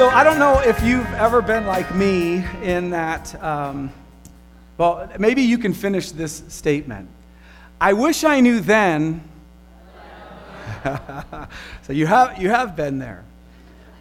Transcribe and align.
So 0.00 0.08
I 0.08 0.24
don't 0.24 0.38
know 0.38 0.58
if 0.60 0.82
you've 0.82 1.12
ever 1.12 1.42
been 1.42 1.66
like 1.66 1.94
me 1.94 2.42
in 2.62 2.88
that, 2.88 3.34
um, 3.44 3.92
well, 4.78 5.06
maybe 5.18 5.42
you 5.42 5.58
can 5.58 5.74
finish 5.74 6.10
this 6.10 6.42
statement. 6.48 7.06
I 7.78 7.92
wish 7.92 8.24
I 8.24 8.40
knew 8.40 8.60
then. 8.60 9.22
so 11.82 11.92
you 11.92 12.06
have, 12.06 12.40
you 12.40 12.48
have 12.48 12.76
been 12.76 12.98
there. 12.98 13.24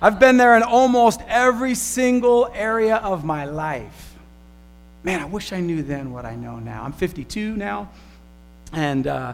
I've 0.02 0.22
been 0.22 0.38
there 0.38 0.56
in 0.56 0.64
almost 0.64 1.20
every 1.28 1.76
single 1.76 2.50
area 2.54 2.96
of 2.96 3.26
my 3.26 3.44
life. 3.44 4.16
Man, 5.04 5.20
I 5.20 5.26
wish 5.26 5.52
I 5.52 5.60
knew 5.60 5.84
then 5.84 6.14
what 6.14 6.24
I 6.24 6.38
know 6.38 6.60
now. 6.60 6.84
I'm 6.84 6.94
52 6.94 7.58
now, 7.58 7.90
and, 8.72 9.06
uh, 9.06 9.34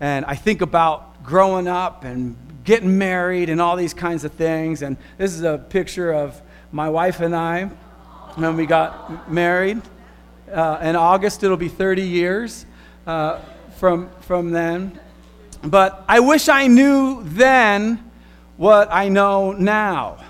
and 0.00 0.24
I 0.24 0.34
think 0.34 0.60
about 0.60 1.22
growing 1.22 1.68
up 1.68 2.02
and 2.02 2.34
getting 2.70 2.96
married 2.96 3.50
and 3.50 3.60
all 3.60 3.74
these 3.74 3.92
kinds 3.92 4.22
of 4.22 4.30
things. 4.34 4.80
And 4.82 4.96
this 5.18 5.34
is 5.34 5.42
a 5.42 5.58
picture 5.58 6.12
of 6.12 6.40
my 6.70 6.88
wife 6.88 7.18
and 7.18 7.34
I 7.34 7.64
when 8.36 8.56
we 8.56 8.64
got 8.64 9.28
married. 9.28 9.82
Uh, 10.48 10.78
in 10.80 10.94
August, 10.94 11.42
it'll 11.42 11.56
be 11.56 11.68
30 11.68 12.02
years 12.02 12.66
uh, 13.08 13.40
from, 13.76 14.08
from 14.20 14.52
then. 14.52 15.00
But 15.64 16.04
I 16.08 16.20
wish 16.20 16.48
I 16.48 16.68
knew 16.68 17.24
then 17.24 18.08
what 18.56 18.86
I 18.92 19.08
know 19.08 19.50
now. 19.50 20.24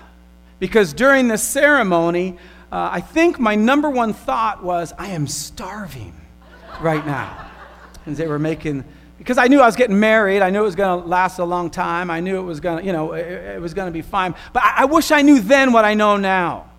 Because 0.57 0.93
during 0.93 1.27
the 1.27 1.37
ceremony, 1.37 2.39
uh, 2.71 2.89
I 2.91 3.01
think 3.01 3.37
my 3.37 3.53
number 3.53 3.87
one 3.91 4.13
thought 4.13 4.63
was, 4.63 4.93
I 4.97 5.09
am 5.09 5.27
starving 5.27 6.19
right 6.81 7.05
now. 7.05 7.51
And 8.07 8.17
they 8.17 8.25
were 8.25 8.39
making 8.39 8.83
because 9.21 9.37
I 9.37 9.47
knew 9.47 9.61
I 9.61 9.67
was 9.67 9.75
getting 9.75 9.99
married. 9.99 10.41
I 10.41 10.49
knew 10.49 10.61
it 10.61 10.65
was 10.65 10.73
going 10.73 11.03
to 11.03 11.07
last 11.07 11.37
a 11.37 11.45
long 11.45 11.69
time. 11.69 12.09
I 12.09 12.21
knew 12.21 12.39
it 12.39 12.43
was 12.43 12.59
going 12.59 12.79
to, 12.79 12.83
you 12.83 12.91
know, 12.91 13.13
it, 13.13 13.27
it 13.27 13.61
was 13.61 13.75
going 13.75 13.85
to 13.85 13.91
be 13.91 14.01
fine. 14.01 14.33
But 14.51 14.63
I, 14.63 14.73
I 14.77 14.85
wish 14.85 15.11
I 15.11 15.21
knew 15.21 15.39
then 15.39 15.73
what 15.73 15.85
I 15.85 15.93
know 15.93 16.17
now 16.17 16.71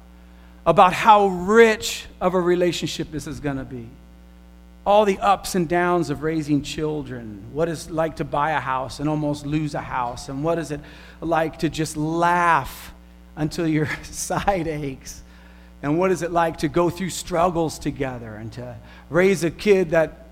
about 0.67 0.93
how 0.93 1.29
rich 1.29 2.07
of 2.21 2.35
a 2.35 2.41
relationship 2.41 3.13
this 3.13 3.29
is 3.29 3.39
going 3.39 3.59
to 3.59 3.65
be. 3.65 3.89
All 4.85 5.05
the 5.05 5.21
ups 5.21 5.55
and 5.55 5.69
downs 5.69 6.11
of 6.11 6.25
raising 6.25 6.63
children. 6.63 7.45
What 7.53 7.69
it's 7.69 7.89
like 7.89 8.17
to 8.17 8.25
buy 8.25 8.51
a 8.51 8.61
house 8.61 8.99
and 8.99 9.09
almost 9.09 9.47
lose 9.47 9.77
a 9.77 9.81
house. 9.81 10.29
And 10.29 10.43
what 10.43 10.59
is 10.59 10.73
it 10.73 10.81
like 11.21 11.61
to 11.61 11.69
just 11.69 11.97
laugh 11.97 12.93
until 13.37 13.69
your 13.69 13.89
side 14.03 14.67
aches. 14.67 15.23
And 15.81 15.97
what 15.97 16.11
is 16.11 16.23
it 16.23 16.33
like 16.33 16.59
to 16.59 16.69
go 16.69 16.91
through 16.91 17.11
struggles 17.11 17.79
together 17.79 18.35
and 18.35 18.53
to 18.55 18.77
raise 19.11 19.45
a 19.45 19.51
kid 19.51 19.91
that 19.91 20.27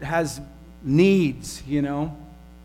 has 0.00 0.40
needs, 0.82 1.62
you 1.66 1.82
know, 1.82 2.16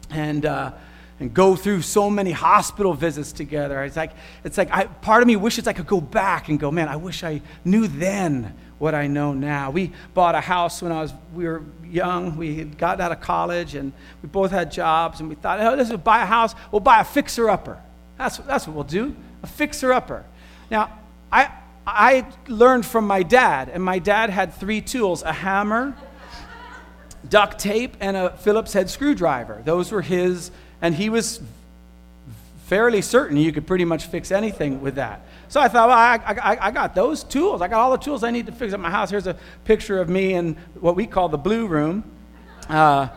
and, 0.09 0.45
uh, 0.45 0.71
and 1.19 1.33
go 1.33 1.55
through 1.55 1.81
so 1.81 2.09
many 2.09 2.31
hospital 2.31 2.93
visits 2.93 3.31
together. 3.31 3.83
It's 3.83 3.95
like, 3.95 4.11
it's 4.43 4.57
like 4.57 4.71
I, 4.71 4.85
part 4.85 5.21
of 5.21 5.27
me 5.27 5.35
wishes 5.35 5.67
I 5.67 5.73
could 5.73 5.87
go 5.87 6.01
back 6.01 6.49
and 6.49 6.59
go, 6.59 6.71
man, 6.71 6.89
I 6.89 6.95
wish 6.97 7.23
I 7.23 7.41
knew 7.63 7.87
then 7.87 8.53
what 8.79 8.93
I 8.93 9.07
know 9.07 9.33
now. 9.33 9.71
We 9.71 9.91
bought 10.13 10.35
a 10.35 10.41
house 10.41 10.81
when 10.81 10.91
I 10.91 11.01
was, 11.01 11.13
we 11.33 11.45
were 11.45 11.63
young. 11.89 12.35
We 12.35 12.57
had 12.57 12.77
gotten 12.77 13.01
out 13.01 13.11
of 13.11 13.21
college 13.21 13.75
and 13.75 13.93
we 14.21 14.27
both 14.27 14.51
had 14.51 14.71
jobs 14.71 15.21
and 15.21 15.29
we 15.29 15.35
thought, 15.35 15.61
oh, 15.61 15.75
let's 15.75 15.91
buy 16.03 16.21
a 16.23 16.25
house. 16.25 16.53
We'll 16.71 16.81
buy 16.81 16.99
a 16.99 17.05
fixer-upper. 17.05 17.77
That's, 18.17 18.37
that's 18.37 18.67
what 18.67 18.75
we'll 18.75 18.83
do, 18.83 19.15
a 19.43 19.47
fixer-upper. 19.47 20.23
Now, 20.69 20.99
I, 21.31 21.51
I 21.87 22.25
learned 22.47 22.85
from 22.85 23.07
my 23.07 23.23
dad, 23.23 23.69
and 23.69 23.83
my 23.83 23.99
dad 23.99 24.29
had 24.29 24.53
three 24.53 24.81
tools, 24.81 25.21
a 25.21 25.31
hammer, 25.31 25.95
duct 27.29 27.59
tape 27.59 27.95
and 27.99 28.15
a 28.17 28.31
Phillips 28.37 28.73
head 28.73 28.89
screwdriver. 28.89 29.61
Those 29.63 29.91
were 29.91 30.01
his, 30.01 30.51
and 30.81 30.95
he 30.95 31.09
was 31.09 31.41
fairly 32.65 33.01
certain 33.01 33.37
you 33.37 33.51
could 33.51 33.67
pretty 33.67 33.85
much 33.85 34.07
fix 34.07 34.31
anything 34.31 34.81
with 34.81 34.95
that. 34.95 35.21
So 35.47 35.61
I 35.61 35.67
thought, 35.67 35.89
well, 35.89 35.97
I, 35.97 36.15
I, 36.25 36.67
I, 36.67 36.71
got 36.71 36.95
those 36.95 37.23
tools. 37.23 37.61
I 37.61 37.67
got 37.67 37.79
all 37.79 37.91
the 37.91 37.97
tools 37.97 38.23
I 38.23 38.31
need 38.31 38.47
to 38.47 38.51
fix 38.51 38.73
up 38.73 38.79
my 38.79 38.89
house. 38.89 39.11
Here's 39.11 39.27
a 39.27 39.37
picture 39.65 40.01
of 40.01 40.09
me 40.09 40.33
in 40.33 40.55
what 40.79 40.95
we 40.95 41.05
call 41.05 41.29
the 41.29 41.37
blue 41.37 41.67
room. 41.67 42.03
Uh, 42.67 43.09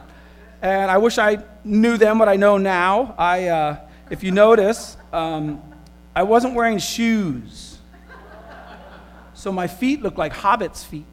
and 0.61 0.91
I 0.91 0.99
wish 0.99 1.17
I 1.17 1.39
knew 1.65 1.97
then 1.97 2.19
what 2.19 2.29
I 2.29 2.37
know 2.37 2.59
now. 2.59 3.15
I, 3.17 3.49
uh, 3.49 3.77
if 4.11 4.23
you 4.23 4.33
notice, 4.33 4.99
um, 5.13 5.63
I 6.15 6.25
wasn't 6.25 6.55
wearing 6.55 6.79
shoes. 6.79 7.79
So 9.33 9.51
my 9.53 9.67
feet 9.67 10.03
looked 10.03 10.19
like 10.19 10.35
hobbits' 10.35 10.85
feet. 10.85 11.07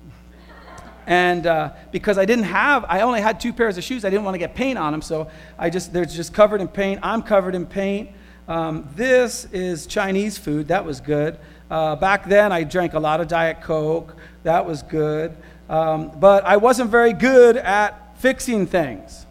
And 1.07 1.45
uh, 1.45 1.71
because 1.91 2.17
I 2.17 2.25
didn't 2.25 2.45
have, 2.45 2.85
I 2.87 3.01
only 3.01 3.21
had 3.21 3.39
two 3.39 3.53
pairs 3.53 3.77
of 3.77 3.83
shoes, 3.83 4.05
I 4.05 4.09
didn't 4.09 4.23
want 4.23 4.35
to 4.35 4.39
get 4.39 4.55
paint 4.55 4.77
on 4.77 4.91
them. 4.91 5.01
So 5.01 5.29
I 5.57 5.69
just, 5.69 5.93
they're 5.93 6.05
just 6.05 6.33
covered 6.33 6.61
in 6.61 6.67
paint. 6.67 6.99
I'm 7.03 7.21
covered 7.21 7.55
in 7.55 7.65
paint. 7.65 8.09
Um, 8.47 8.87
this 8.95 9.45
is 9.51 9.85
Chinese 9.87 10.37
food. 10.37 10.67
That 10.67 10.85
was 10.85 11.01
good. 11.01 11.37
Uh, 11.69 11.95
back 11.95 12.25
then, 12.27 12.51
I 12.51 12.63
drank 12.63 12.93
a 12.93 12.99
lot 12.99 13.21
of 13.21 13.27
Diet 13.27 13.61
Coke. 13.61 14.15
That 14.43 14.65
was 14.65 14.83
good. 14.83 15.35
Um, 15.69 16.11
but 16.19 16.45
I 16.45 16.57
wasn't 16.57 16.91
very 16.91 17.13
good 17.13 17.57
at 17.57 18.17
fixing 18.19 18.67
things. 18.67 19.25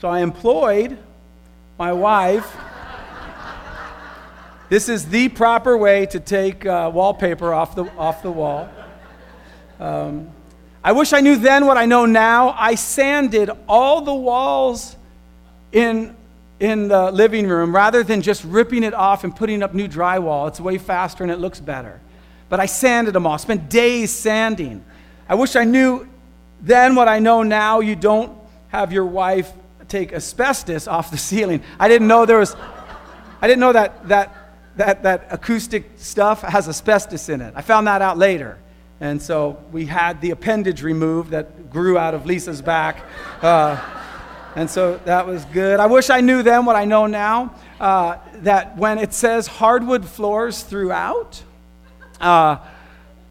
So 0.00 0.08
I 0.08 0.20
employed 0.20 0.98
my 1.78 1.92
wife. 1.92 2.56
this 4.68 4.88
is 4.88 5.06
the 5.06 5.28
proper 5.28 5.76
way 5.76 6.06
to 6.06 6.20
take 6.20 6.66
uh, 6.66 6.90
wallpaper 6.92 7.52
off 7.52 7.74
the, 7.76 7.84
off 7.96 8.22
the 8.22 8.30
wall. 8.30 8.68
Um, 9.80 10.30
I 10.82 10.92
wish 10.92 11.12
I 11.12 11.20
knew 11.20 11.36
then 11.36 11.66
what 11.66 11.76
I 11.76 11.86
know 11.86 12.06
now. 12.06 12.54
I 12.56 12.74
sanded 12.74 13.50
all 13.68 14.00
the 14.00 14.14
walls 14.14 14.96
in, 15.72 16.16
in 16.60 16.88
the 16.88 17.10
living 17.10 17.48
room 17.48 17.74
rather 17.74 18.02
than 18.02 18.22
just 18.22 18.44
ripping 18.44 18.82
it 18.82 18.94
off 18.94 19.24
and 19.24 19.34
putting 19.34 19.62
up 19.62 19.74
new 19.74 19.88
drywall. 19.88 20.48
It's 20.48 20.60
way 20.60 20.78
faster 20.78 21.22
and 21.22 21.32
it 21.32 21.38
looks 21.38 21.60
better. 21.60 22.00
But 22.48 22.60
I 22.60 22.66
sanded 22.66 23.14
them 23.14 23.26
all, 23.26 23.38
spent 23.38 23.68
days 23.68 24.10
sanding. 24.10 24.84
I 25.28 25.34
wish 25.34 25.56
I 25.56 25.64
knew 25.64 26.08
then 26.60 26.94
what 26.94 27.08
I 27.08 27.18
know 27.18 27.42
now. 27.42 27.80
You 27.80 27.94
don't 27.94 28.36
have 28.68 28.92
your 28.92 29.04
wife 29.04 29.52
take 29.88 30.12
asbestos 30.12 30.86
off 30.86 31.10
the 31.10 31.18
ceiling. 31.18 31.62
I 31.78 31.88
didn't 31.88 32.08
know 32.08 32.24
there 32.24 32.38
was, 32.38 32.54
I 33.40 33.46
didn't 33.46 33.60
know 33.60 33.72
that, 33.72 34.08
that, 34.08 34.34
that, 34.76 35.02
that 35.02 35.26
acoustic 35.30 35.90
stuff 35.96 36.42
has 36.42 36.68
asbestos 36.68 37.28
in 37.28 37.40
it. 37.40 37.52
I 37.56 37.62
found 37.62 37.86
that 37.86 38.00
out 38.00 38.16
later. 38.16 38.58
And 39.00 39.22
so 39.22 39.62
we 39.70 39.86
had 39.86 40.20
the 40.20 40.32
appendage 40.32 40.82
removed 40.82 41.30
that 41.30 41.70
grew 41.70 41.96
out 41.96 42.14
of 42.14 42.26
Lisa's 42.26 42.60
back. 42.60 43.04
Uh, 43.40 43.80
and 44.56 44.68
so 44.68 44.98
that 45.04 45.26
was 45.26 45.44
good. 45.46 45.78
I 45.78 45.86
wish 45.86 46.10
I 46.10 46.20
knew 46.20 46.42
then 46.42 46.64
what 46.64 46.74
I 46.74 46.84
know 46.84 47.06
now 47.06 47.54
uh, 47.78 48.16
that 48.42 48.76
when 48.76 48.98
it 48.98 49.12
says 49.14 49.46
hardwood 49.46 50.04
floors 50.04 50.62
throughout, 50.64 51.42
uh, 52.20 52.58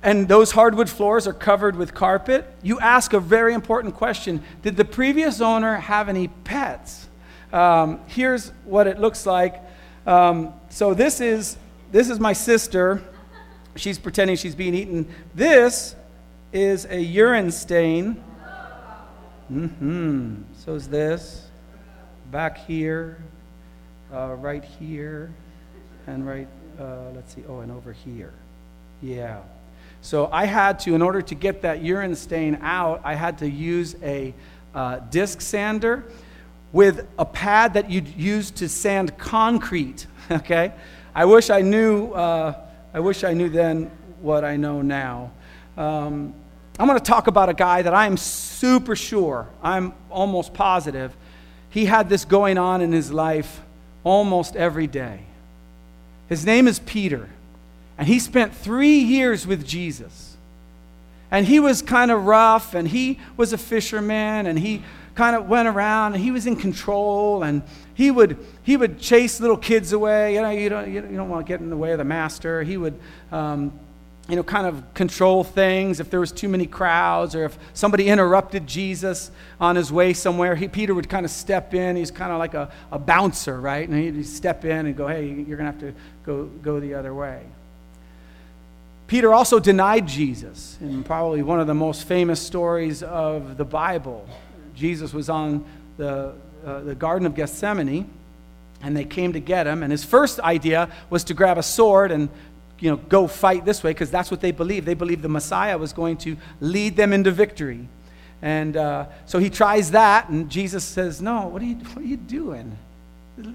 and 0.02 0.30
those 0.30 0.52
hardwood 0.52 0.90
floors 0.90 1.28
are 1.28 1.34
covered 1.34 1.76
with 1.76 1.94
carpet, 1.94 2.46
you 2.62 2.80
ask 2.80 3.12
a 3.12 3.20
very 3.20 3.54
important 3.54 3.96
question 3.96 4.42
Did 4.62 4.78
the 4.78 4.86
previous 4.86 5.42
owner 5.42 5.76
have 5.76 6.08
any 6.08 6.30
pets? 6.30 7.08
Um, 7.52 8.00
here's 8.08 8.50
what 8.64 8.88
it 8.88 9.00
looks 9.00 9.26
like. 9.26 9.62
Um, 10.06 10.54
so 10.70 10.94
this 10.94 11.20
is, 11.20 11.58
this 11.92 12.10
is 12.10 12.22
my 12.22 12.32
sister 12.32 13.04
she's 13.78 13.98
pretending 13.98 14.36
she's 14.36 14.56
being 14.56 14.74
eaten. 14.74 15.08
This 15.34 15.96
is 16.52 16.86
a 16.86 17.00
urine 17.00 17.52
stain. 17.52 18.24
Mm-hmm. 19.52 20.36
So 20.58 20.76
is 20.76 20.88
this. 20.88 21.48
Back 22.32 22.58
here, 22.58 23.18
uh, 24.14 24.36
right 24.38 24.64
here, 24.64 25.32
and 26.08 26.28
right, 26.28 26.48
uh, 26.80 27.12
let's 27.16 27.34
see, 27.34 27.44
oh, 27.48 27.60
and 27.60 27.72
over 27.72 27.94
here. 27.94 28.34
Yeah. 29.02 29.40
So 30.02 30.30
I 30.32 30.46
had 30.46 30.80
to, 30.80 30.96
in 30.96 31.02
order 31.02 31.22
to 31.22 31.36
get 31.36 31.62
that 31.62 31.82
urine 31.82 32.16
stain 32.16 32.60
out, 32.62 33.02
I 33.04 33.16
had 33.16 33.38
to 33.40 33.50
use 33.50 33.96
a 34.04 34.34
uh, 34.76 35.00
disc 35.10 35.42
sander 35.42 36.04
with 36.72 37.08
a 37.18 37.26
pad 37.26 37.74
that 37.76 37.90
you'd 37.90 38.10
use 38.10 38.52
to 38.52 38.70
sand 38.70 39.18
concrete. 39.18 40.08
Okay? 40.30 40.74
I 41.16 41.24
wish 41.24 41.50
I 41.50 41.62
knew 41.62 42.12
uh, 42.12 42.67
I 42.98 43.00
wish 43.00 43.24
I 43.24 43.34
knew 43.34 43.48
then 43.48 43.92
what 44.22 44.44
I 44.44 44.56
know 44.56 44.82
now. 44.82 45.30
Um, 45.78 46.34
I'm 46.80 46.88
going 46.88 46.98
to 46.98 47.06
talk 47.06 47.28
about 47.28 47.48
a 47.48 47.54
guy 47.54 47.84
that 47.84 47.94
I'm 47.94 48.18
super 48.18 48.96
sure, 48.96 49.48
I'm 49.62 49.94
almost 50.10 50.56
positive, 50.56 51.16
he 51.70 51.86
had 51.86 52.10
this 52.10 52.26
going 52.26 52.58
on 52.58 52.82
in 52.82 52.92
his 52.92 53.12
life 53.12 53.62
almost 54.04 54.56
every 54.56 54.88
day. 54.88 55.20
His 56.28 56.44
name 56.44 56.68
is 56.68 56.80
Peter, 56.80 57.30
and 58.00 58.08
he 58.08 58.18
spent 58.18 58.56
three 58.56 58.98
years 58.98 59.46
with 59.46 59.64
Jesus. 59.64 60.36
And 61.30 61.46
he 61.46 61.60
was 61.60 61.84
kind 61.84 62.10
of 62.10 62.26
rough, 62.26 62.74
and 62.74 62.88
he 62.88 63.20
was 63.38 63.54
a 63.54 63.60
fisherman, 63.60 64.48
and 64.48 64.58
he 64.58 64.82
kind 65.18 65.36
of 65.36 65.50
went 65.50 65.68
around 65.68 66.14
and 66.14 66.24
he 66.24 66.30
was 66.30 66.46
in 66.46 66.56
control 66.56 67.42
and 67.42 67.64
he 67.96 68.12
would, 68.12 68.38
he 68.62 68.78
would 68.78 69.00
chase 69.00 69.40
little 69.40 69.58
kids 69.58 69.92
away. 69.92 70.36
You 70.36 70.44
know, 70.44 70.52
you 70.52 70.70
don't, 70.70 70.94
you 70.94 71.02
don't 71.02 71.28
want 71.28 71.44
to 71.44 71.52
get 71.52 71.60
in 71.60 71.72
the 71.72 71.76
way 71.76 71.92
of 71.92 71.98
the 71.98 72.06
master. 72.06 72.62
He 72.62 72.78
would, 72.78 72.94
um, 73.32 73.78
you 74.30 74.36
know, 74.36 74.44
kind 74.44 74.68
of 74.68 74.94
control 74.94 75.44
things 75.44 76.00
if 76.00 76.12
there 76.12 76.20
was 76.20 76.32
too 76.32 76.48
many 76.48 76.68
crowds 76.68 77.34
or 77.34 77.46
if 77.46 77.58
somebody 77.74 78.10
interrupted 78.10 78.68
Jesus 78.68 79.32
on 79.60 79.76
his 79.76 79.92
way 79.92 80.14
somewhere. 80.14 80.56
He, 80.56 80.68
Peter 80.68 80.94
would 80.94 81.10
kind 81.10 81.26
of 81.26 81.32
step 81.32 81.74
in. 81.74 81.96
He's 81.96 82.12
kind 82.12 82.32
of 82.32 82.38
like 82.38 82.54
a, 82.54 82.70
a 82.92 83.00
bouncer, 83.00 83.60
right? 83.60 83.90
And 83.90 83.98
he'd 83.98 84.24
step 84.24 84.66
in 84.66 84.86
and 84.86 84.96
go, 84.96 85.08
hey, 85.08 85.26
you're 85.26 85.58
going 85.58 85.66
to 85.66 85.72
have 85.72 85.80
to 85.80 85.94
go, 86.28 86.46
go 86.46 86.80
the 86.80 86.94
other 86.94 87.16
way. 87.16 87.42
Peter 89.08 89.34
also 89.34 89.58
denied 89.58 90.08
Jesus 90.08 90.78
in 90.80 91.04
probably 91.04 91.42
one 91.42 91.60
of 91.60 91.66
the 91.66 91.74
most 91.74 92.04
famous 92.04 92.40
stories 92.40 93.02
of 93.02 93.58
the 93.58 93.66
Bible. 93.66 94.28
Jesus 94.78 95.14
was 95.14 95.30
on 95.30 95.66
the, 95.98 96.34
uh, 96.66 96.82
the 96.82 96.96
Garden 96.96 97.26
of 97.26 97.36
Gethsemane, 97.36 98.10
and 98.82 98.96
they 98.96 99.06
came 99.06 99.34
to 99.34 99.40
get 99.40 99.68
him. 99.68 99.84
And 99.84 99.92
his 99.92 100.06
first 100.06 100.40
idea 100.40 100.90
was 101.10 101.24
to 101.26 101.34
grab 101.34 101.58
a 101.58 101.64
sword 101.64 102.12
and 102.12 102.30
you 102.80 102.92
know, 102.92 102.98
go 102.98 103.28
fight 103.28 103.66
this 103.66 103.84
way 103.84 103.92
because 103.92 104.12
that's 104.12 104.30
what 104.30 104.40
they 104.40 104.52
believed. 104.52 104.86
They 104.86 104.94
believed 104.94 105.24
the 105.24 105.30
Messiah 105.30 105.78
was 105.78 105.94
going 105.94 106.18
to 106.18 106.38
lead 106.62 106.96
them 106.96 107.12
into 107.12 107.32
victory. 107.32 107.88
And 108.42 108.78
uh, 108.78 109.08
so 109.26 109.40
he 109.40 109.50
tries 109.50 109.92
that, 109.92 110.30
and 110.30 110.50
Jesus 110.50 110.84
says, 110.84 111.22
No, 111.22 111.48
what 111.48 111.62
are, 111.62 111.66
you, 111.66 111.76
what 111.76 111.98
are 111.98 112.08
you 112.08 112.18
doing? 112.18 112.78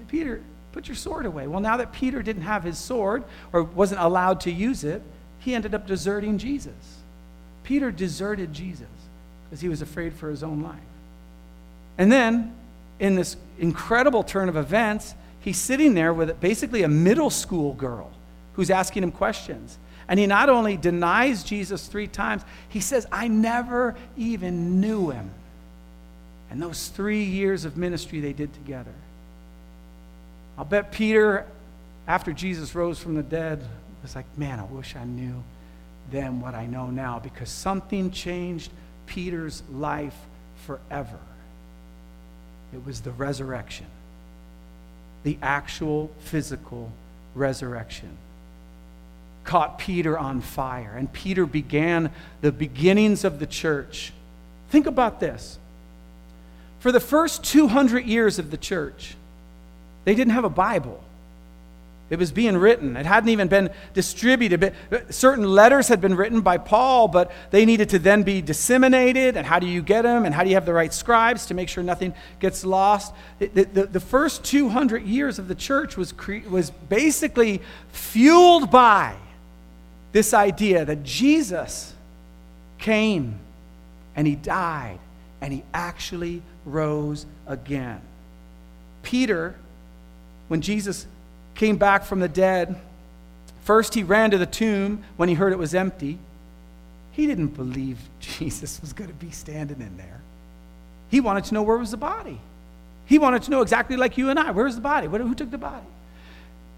Peter, 0.09 0.41
put 0.73 0.87
your 0.87 0.95
sword 0.95 1.25
away. 1.25 1.47
Well, 1.47 1.61
now 1.61 1.77
that 1.77 1.93
Peter 1.93 2.21
didn't 2.21 2.41
have 2.41 2.63
his 2.63 2.77
sword 2.77 3.23
or 3.53 3.63
wasn't 3.63 4.01
allowed 4.01 4.41
to 4.41 4.51
use 4.51 4.83
it, 4.83 5.01
he 5.39 5.55
ended 5.55 5.73
up 5.73 5.87
deserting 5.87 6.37
Jesus. 6.37 6.73
Peter 7.63 7.91
deserted 7.91 8.53
Jesus 8.53 8.87
because 9.45 9.61
he 9.61 9.69
was 9.69 9.81
afraid 9.81 10.13
for 10.13 10.29
his 10.29 10.43
own 10.43 10.61
life. 10.61 10.79
And 11.97 12.11
then, 12.11 12.55
in 12.99 13.15
this 13.15 13.35
incredible 13.59 14.23
turn 14.23 14.49
of 14.49 14.55
events, 14.55 15.13
he's 15.39 15.57
sitting 15.57 15.93
there 15.93 16.13
with 16.13 16.39
basically 16.39 16.83
a 16.83 16.87
middle 16.87 17.29
school 17.29 17.73
girl 17.73 18.11
who's 18.53 18.69
asking 18.69 19.03
him 19.03 19.11
questions. 19.11 19.77
And 20.07 20.19
he 20.19 20.27
not 20.27 20.49
only 20.49 20.77
denies 20.77 21.43
Jesus 21.43 21.87
three 21.87 22.07
times, 22.07 22.43
he 22.69 22.79
says, 22.79 23.07
I 23.11 23.27
never 23.27 23.95
even 24.17 24.81
knew 24.81 25.11
him. 25.11 25.29
And 26.51 26.61
those 26.61 26.89
three 26.89 27.23
years 27.23 27.65
of 27.65 27.77
ministry 27.77 28.19
they 28.19 28.33
did 28.33 28.53
together. 28.53 28.93
I'll 30.57 30.65
bet 30.65 30.91
Peter, 30.91 31.47
after 32.07 32.31
Jesus 32.31 32.75
rose 32.75 32.99
from 32.99 33.15
the 33.15 33.23
dead, 33.23 33.63
was 34.03 34.15
like, 34.15 34.25
man, 34.37 34.59
I 34.59 34.65
wish 34.65 34.95
I 34.95 35.05
knew 35.05 35.43
then 36.11 36.41
what 36.41 36.53
I 36.53 36.65
know 36.65 36.87
now 36.87 37.19
because 37.19 37.49
something 37.49 38.11
changed 38.11 38.71
Peter's 39.07 39.63
life 39.71 40.15
forever. 40.67 41.17
It 42.73 42.85
was 42.85 43.01
the 43.01 43.11
resurrection, 43.11 43.85
the 45.23 45.37
actual 45.41 46.11
physical 46.19 46.91
resurrection 47.35 48.17
caught 49.43 49.77
Peter 49.77 50.17
on 50.17 50.41
fire, 50.41 50.95
and 50.97 51.11
Peter 51.11 51.45
began 51.45 52.11
the 52.41 52.51
beginnings 52.51 53.23
of 53.23 53.39
the 53.39 53.45
church. 53.45 54.13
Think 54.69 54.87
about 54.87 55.19
this. 55.19 55.57
For 56.79 56.91
the 56.91 56.99
first 56.99 57.43
200 57.43 58.05
years 58.05 58.39
of 58.39 58.51
the 58.51 58.57
church, 58.57 59.15
they 60.05 60.15
didn't 60.15 60.33
have 60.33 60.43
a 60.43 60.49
Bible. 60.49 61.02
It 62.13 62.19
was 62.19 62.31
being 62.31 62.55
written. 62.55 62.95
It 62.95 63.07
hadn't 63.07 63.29
even 63.29 63.47
been 63.47 63.71
distributed. 63.95 64.75
Uh, 64.91 64.99
certain 65.09 65.45
letters 65.45 65.87
had 65.87 65.99
been 65.99 66.13
written 66.13 66.41
by 66.41 66.59
Paul, 66.59 67.07
but 67.07 67.31
they 67.49 67.65
needed 67.65 67.89
to 67.89 67.97
then 67.97 68.21
be 68.21 68.39
disseminated. 68.39 69.35
And 69.35 69.47
how 69.47 69.57
do 69.57 69.65
you 69.65 69.81
get 69.81 70.03
them? 70.03 70.23
And 70.23 70.35
how 70.35 70.43
do 70.43 70.49
you 70.49 70.55
have 70.55 70.67
the 70.67 70.73
right 70.73 70.93
scribes 70.93 71.47
to 71.47 71.55
make 71.55 71.69
sure 71.69 71.83
nothing 71.83 72.13
gets 72.39 72.63
lost? 72.63 73.15
The, 73.39 73.47
the, 73.47 73.87
the 73.87 73.99
first 73.99 74.43
200 74.43 75.01
years 75.01 75.39
of 75.39 75.47
the 75.47 75.55
church 75.55 75.97
was, 75.97 76.11
cre- 76.11 76.47
was 76.47 76.69
basically 76.69 77.63
fueled 77.91 78.69
by 78.69 79.15
this 80.11 80.35
idea 80.35 80.85
that 80.85 81.01
Jesus 81.01 81.95
came 82.77 83.39
and 84.15 84.27
he 84.27 84.35
died 84.35 84.99
and 85.41 85.51
he 85.51 85.63
actually 85.73 86.43
rose 86.63 87.25
again. 87.47 88.01
Peter, 89.01 89.55
when 90.47 90.61
Jesus 90.61 91.07
came 91.55 91.77
back 91.77 92.03
from 92.03 92.19
the 92.19 92.27
dead, 92.27 92.75
first 93.63 93.93
he 93.93 94.03
ran 94.03 94.31
to 94.31 94.37
the 94.37 94.45
tomb 94.45 95.03
when 95.17 95.29
he 95.29 95.35
heard 95.35 95.53
it 95.53 95.59
was 95.59 95.73
empty. 95.75 96.17
He 97.11 97.27
didn't 97.27 97.49
believe 97.49 97.97
Jesus 98.19 98.81
was 98.81 98.93
going 98.93 99.09
to 99.09 99.15
be 99.15 99.31
standing 99.31 99.81
in 99.81 99.97
there. 99.97 100.21
He 101.09 101.19
wanted 101.19 101.45
to 101.45 101.53
know 101.53 101.63
where 101.63 101.77
was 101.77 101.91
the 101.91 101.97
body. 101.97 102.39
He 103.05 103.19
wanted 103.19 103.43
to 103.43 103.51
know 103.51 103.61
exactly 103.61 103.97
like 103.97 104.17
you 104.17 104.29
and 104.29 104.39
I 104.39 104.51
where's 104.51 104.75
the 104.75 104.81
body? 104.81 105.07
Who 105.07 105.35
took 105.35 105.51
the 105.51 105.57
body? 105.57 105.85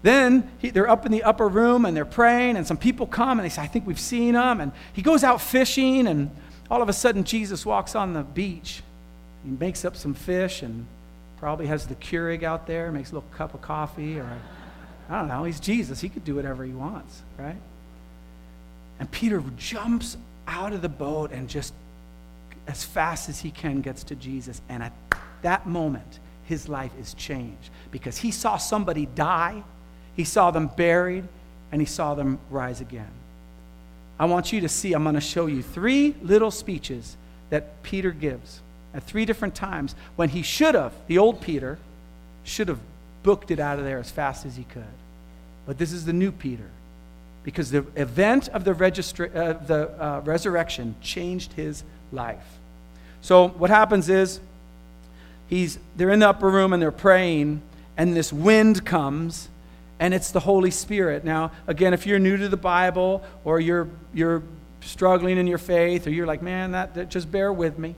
Then 0.02 0.50
he, 0.58 0.70
they're 0.70 0.88
up 0.88 1.06
in 1.06 1.12
the 1.12 1.22
upper 1.22 1.48
room 1.48 1.84
and 1.84 1.96
they're 1.96 2.04
praying, 2.04 2.56
and 2.56 2.66
some 2.66 2.76
people 2.76 3.06
come 3.06 3.38
and 3.38 3.44
they 3.44 3.48
say, 3.48 3.62
I 3.62 3.66
think 3.66 3.86
we've 3.86 3.98
seen 3.98 4.34
him. 4.34 4.60
And 4.60 4.72
he 4.92 5.02
goes 5.02 5.24
out 5.24 5.40
fishing, 5.40 6.06
and 6.06 6.30
all 6.70 6.82
of 6.82 6.88
a 6.88 6.92
sudden, 6.92 7.24
Jesus 7.24 7.64
walks 7.64 7.94
on 7.94 8.12
the 8.12 8.22
beach. 8.22 8.82
He 9.44 9.50
makes 9.50 9.84
up 9.84 9.96
some 9.96 10.14
fish 10.14 10.62
and 10.62 10.86
probably 11.38 11.66
has 11.66 11.86
the 11.86 11.94
Keurig 11.94 12.42
out 12.42 12.66
there, 12.66 12.90
makes 12.92 13.10
a 13.10 13.14
little 13.14 13.28
cup 13.30 13.54
of 13.54 13.62
coffee, 13.62 14.18
or 14.18 14.38
I 15.08 15.20
don't 15.20 15.28
know. 15.28 15.44
He's 15.44 15.60
Jesus. 15.60 16.00
He 16.00 16.08
could 16.08 16.24
do 16.24 16.34
whatever 16.34 16.64
he 16.64 16.72
wants, 16.72 17.22
right? 17.38 17.56
And 18.98 19.10
Peter 19.10 19.42
jumps 19.56 20.16
out 20.48 20.72
of 20.72 20.82
the 20.82 20.88
boat 20.88 21.30
and 21.32 21.48
just 21.48 21.72
as 22.66 22.84
fast 22.84 23.28
as 23.28 23.40
he 23.40 23.50
can 23.50 23.80
gets 23.80 24.04
to 24.04 24.16
Jesus. 24.16 24.60
And 24.68 24.82
at 24.82 24.92
that 25.42 25.66
moment, 25.66 26.18
his 26.44 26.68
life 26.68 26.92
is 27.00 27.14
changed 27.14 27.70
because 27.90 28.18
he 28.18 28.30
saw 28.30 28.56
somebody 28.56 29.06
die 29.14 29.62
he 30.16 30.24
saw 30.24 30.50
them 30.50 30.68
buried, 30.68 31.24
and 31.70 31.80
he 31.80 31.86
saw 31.86 32.14
them 32.14 32.38
rise 32.50 32.80
again. 32.80 33.10
I 34.18 34.24
want 34.24 34.52
you 34.52 34.62
to 34.62 34.68
see, 34.68 34.94
I'm 34.94 35.02
going 35.02 35.14
to 35.14 35.20
show 35.20 35.46
you 35.46 35.62
three 35.62 36.14
little 36.22 36.50
speeches 36.50 37.16
that 37.50 37.82
Peter 37.82 38.10
gives 38.10 38.60
at 38.94 39.02
three 39.02 39.26
different 39.26 39.54
times 39.54 39.94
when 40.16 40.30
he 40.30 40.40
should 40.40 40.74
have, 40.74 40.94
the 41.06 41.18
old 41.18 41.42
Peter, 41.42 41.78
should 42.44 42.68
have 42.68 42.80
booked 43.26 43.50
it 43.50 43.58
out 43.58 43.80
of 43.80 43.84
there 43.84 43.98
as 43.98 44.08
fast 44.08 44.46
as 44.46 44.56
he 44.56 44.62
could. 44.62 44.84
But 45.66 45.78
this 45.78 45.92
is 45.92 46.04
the 46.04 46.12
new 46.12 46.30
Peter 46.30 46.70
because 47.42 47.72
the 47.72 47.84
event 47.96 48.48
of 48.48 48.64
the, 48.64 48.72
registra- 48.72 49.34
uh, 49.34 49.52
the 49.66 49.90
uh, 50.00 50.20
resurrection 50.24 50.94
changed 51.02 51.52
his 51.54 51.82
life. 52.12 52.46
So 53.22 53.48
what 53.48 53.68
happens 53.68 54.08
is 54.08 54.38
he's, 55.48 55.80
they're 55.96 56.10
in 56.10 56.20
the 56.20 56.28
upper 56.28 56.48
room 56.48 56.72
and 56.72 56.80
they're 56.80 56.92
praying, 56.92 57.62
and 57.96 58.16
this 58.16 58.32
wind 58.32 58.86
comes 58.86 59.48
and 59.98 60.14
it's 60.14 60.30
the 60.30 60.40
Holy 60.40 60.70
Spirit. 60.70 61.24
Now, 61.24 61.50
again, 61.66 61.94
if 61.94 62.06
you're 62.06 62.20
new 62.20 62.36
to 62.36 62.48
the 62.48 62.56
Bible 62.56 63.24
or 63.44 63.58
you're, 63.58 63.88
you're 64.14 64.42
struggling 64.82 65.36
in 65.36 65.48
your 65.48 65.58
faith 65.58 66.06
or 66.06 66.10
you're 66.10 66.26
like, 66.26 66.42
man, 66.42 66.72
that, 66.72 66.94
that 66.94 67.08
just 67.08 67.32
bear 67.32 67.52
with 67.52 67.76
me. 67.76 67.96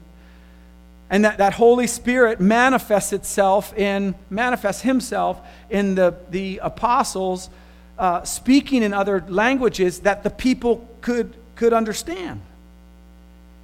And 1.10 1.24
that, 1.24 1.38
that 1.38 1.54
Holy 1.54 1.86
Spirit 1.86 2.40
manifests 2.40 3.12
itself 3.12 3.76
in, 3.76 4.14
manifests 4.28 4.82
himself 4.82 5.40
in 5.70 5.94
the, 5.94 6.14
the 6.30 6.60
apostles 6.62 7.48
uh, 7.98 8.22
speaking 8.24 8.82
in 8.82 8.92
other 8.92 9.24
languages 9.28 10.00
that 10.00 10.22
the 10.22 10.30
people 10.30 10.86
could, 11.00 11.34
could 11.56 11.72
understand. 11.72 12.40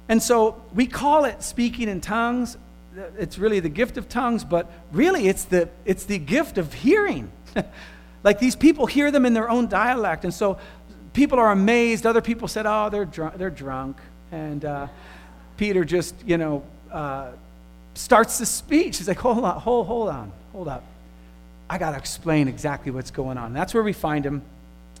And 0.09 0.21
so 0.21 0.61
we 0.73 0.87
call 0.87 1.25
it 1.25 1.43
speaking 1.43 1.87
in 1.87 2.01
tongues. 2.01 2.57
It's 3.17 3.37
really 3.37 3.59
the 3.59 3.69
gift 3.69 3.97
of 3.97 4.09
tongues, 4.09 4.43
but 4.43 4.71
really 4.91 5.27
it's 5.27 5.45
the, 5.45 5.69
it's 5.85 6.05
the 6.05 6.17
gift 6.17 6.57
of 6.57 6.73
hearing. 6.73 7.31
Like 8.25 8.39
these 8.39 8.55
people 8.55 8.87
hear 8.87 9.11
them 9.11 9.23
in 9.23 9.35
their 9.35 9.49
own 9.51 9.67
dialect. 9.67 10.23
And 10.23 10.33
so 10.33 10.57
people 11.13 11.37
are 11.37 11.51
amazed. 11.51 12.07
Other 12.07 12.21
people 12.21 12.47
said, 12.47 12.65
oh, 12.65 12.89
they're 12.89 13.05
drunk. 13.05 13.37
They're 13.37 13.51
drunk. 13.51 13.97
And 14.31 14.65
uh, 14.65 14.87
Peter 15.57 15.85
just, 15.85 16.15
you 16.25 16.39
know, 16.39 16.63
uh, 16.95 17.27
starts 17.93 18.39
the 18.39 18.45
speech. 18.45 18.97
He's 18.97 19.07
like, 19.07 19.19
hold 19.19 19.43
on, 19.43 19.59
hold, 19.59 19.85
hold 19.85 20.09
on, 20.09 20.31
hold 20.53 20.67
up. 20.69 20.83
I 21.69 21.77
got 21.77 21.91
to 21.91 21.97
explain 21.97 22.47
exactly 22.47 22.91
what's 22.91 23.11
going 23.11 23.37
on. 23.37 23.47
And 23.47 23.55
that's 23.55 23.73
where 23.73 23.83
we 23.83 23.93
find 23.93 24.25
him 24.25 24.41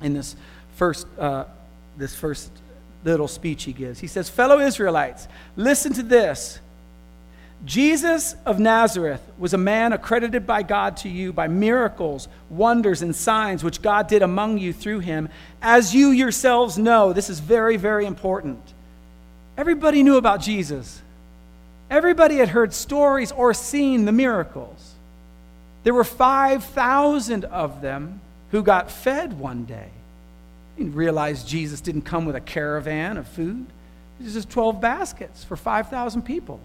in 0.01 0.13
this 0.13 0.35
first, 0.75 1.07
uh, 1.17 1.45
this 1.97 2.13
first 2.13 2.51
little 3.05 3.27
speech 3.27 3.63
he 3.63 3.71
gives. 3.71 3.99
He 3.99 4.07
says, 4.07 4.29
Fellow 4.29 4.59
Israelites, 4.59 5.27
listen 5.55 5.93
to 5.93 6.03
this. 6.03 6.59
Jesus 7.63 8.35
of 8.45 8.59
Nazareth 8.59 9.21
was 9.37 9.53
a 9.53 9.57
man 9.57 9.93
accredited 9.93 10.45
by 10.45 10.63
God 10.63 10.97
to 10.97 11.09
you 11.09 11.31
by 11.31 11.47
miracles, 11.47 12.27
wonders, 12.49 13.01
and 13.01 13.15
signs 13.15 13.63
which 13.63 13.81
God 13.81 14.07
did 14.07 14.21
among 14.21 14.57
you 14.57 14.73
through 14.73 14.99
him, 14.99 15.29
as 15.61 15.95
you 15.95 16.09
yourselves 16.09 16.77
know. 16.77 17.13
This 17.13 17.29
is 17.29 17.39
very, 17.39 17.77
very 17.77 18.05
important. 18.05 18.59
Everybody 19.57 20.03
knew 20.03 20.17
about 20.17 20.41
Jesus, 20.41 21.01
everybody 21.95 22.37
had 22.37 22.49
heard 22.49 22.73
stories 22.73 23.31
or 23.31 23.53
seen 23.53 24.05
the 24.05 24.11
miracles. 24.11 24.93
There 25.83 25.93
were 25.93 26.03
5,000 26.03 27.45
of 27.45 27.81
them 27.81 28.21
who 28.51 28.63
got 28.63 28.89
fed 28.89 29.39
one 29.39 29.65
day. 29.65 29.89
You 30.77 30.87
realize 30.87 31.43
Jesus 31.43 31.81
didn't 31.81 32.01
come 32.01 32.25
with 32.25 32.35
a 32.35 32.41
caravan 32.41 33.17
of 33.17 33.27
food, 33.27 33.65
it 34.19 34.23
was 34.23 34.33
just 34.33 34.49
12 34.49 34.79
baskets 34.79 35.43
for 35.43 35.55
5,000 35.55 36.21
people. 36.21 36.59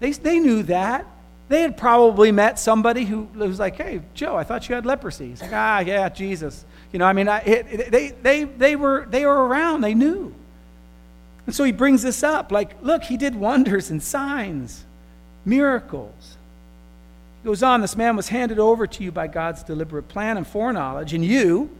They, 0.00 0.12
they 0.12 0.38
knew 0.38 0.62
that. 0.64 1.06
They 1.48 1.60
had 1.60 1.76
probably 1.76 2.32
met 2.32 2.58
somebody 2.58 3.04
who 3.04 3.28
was 3.34 3.60
like, 3.60 3.76
hey, 3.76 4.00
Joe, 4.14 4.36
I 4.36 4.42
thought 4.42 4.68
you 4.68 4.74
had 4.74 4.84
leprosy. 4.84 5.28
He's 5.28 5.40
like, 5.40 5.52
ah, 5.52 5.78
yeah, 5.80 6.08
Jesus. 6.08 6.64
You 6.92 6.98
know, 6.98 7.04
I 7.04 7.12
mean, 7.12 7.28
I, 7.28 7.38
it, 7.40 7.66
it, 7.70 7.90
they, 7.92 8.08
they, 8.08 8.44
they, 8.44 8.76
were, 8.76 9.06
they 9.08 9.24
were 9.24 9.46
around, 9.46 9.82
they 9.82 9.94
knew. 9.94 10.34
And 11.46 11.54
so 11.54 11.64
he 11.64 11.72
brings 11.72 12.02
this 12.02 12.22
up 12.22 12.50
like, 12.50 12.82
look, 12.82 13.04
he 13.04 13.16
did 13.16 13.34
wonders 13.34 13.90
and 13.90 14.02
signs, 14.02 14.84
miracles. 15.44 16.36
He 17.42 17.46
goes 17.46 17.62
on, 17.62 17.80
this 17.80 17.96
man 17.96 18.16
was 18.16 18.28
handed 18.28 18.58
over 18.58 18.86
to 18.86 19.04
you 19.04 19.12
by 19.12 19.28
God's 19.28 19.62
deliberate 19.62 20.08
plan 20.08 20.36
and 20.36 20.46
foreknowledge, 20.46 21.14
and 21.14 21.24
you, 21.24 21.70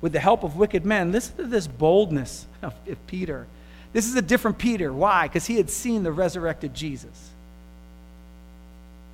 with 0.00 0.12
the 0.12 0.20
help 0.20 0.44
of 0.44 0.56
wicked 0.56 0.84
men, 0.84 1.10
listen 1.12 1.36
to 1.38 1.44
this 1.44 1.66
boldness 1.66 2.46
of, 2.62 2.74
of 2.86 3.06
Peter. 3.06 3.46
This 3.94 4.06
is 4.06 4.14
a 4.16 4.22
different 4.22 4.58
Peter. 4.58 4.92
Why? 4.92 5.28
Because 5.28 5.46
he 5.46 5.56
had 5.56 5.70
seen 5.70 6.02
the 6.02 6.12
resurrected 6.12 6.74
Jesus. 6.74 7.30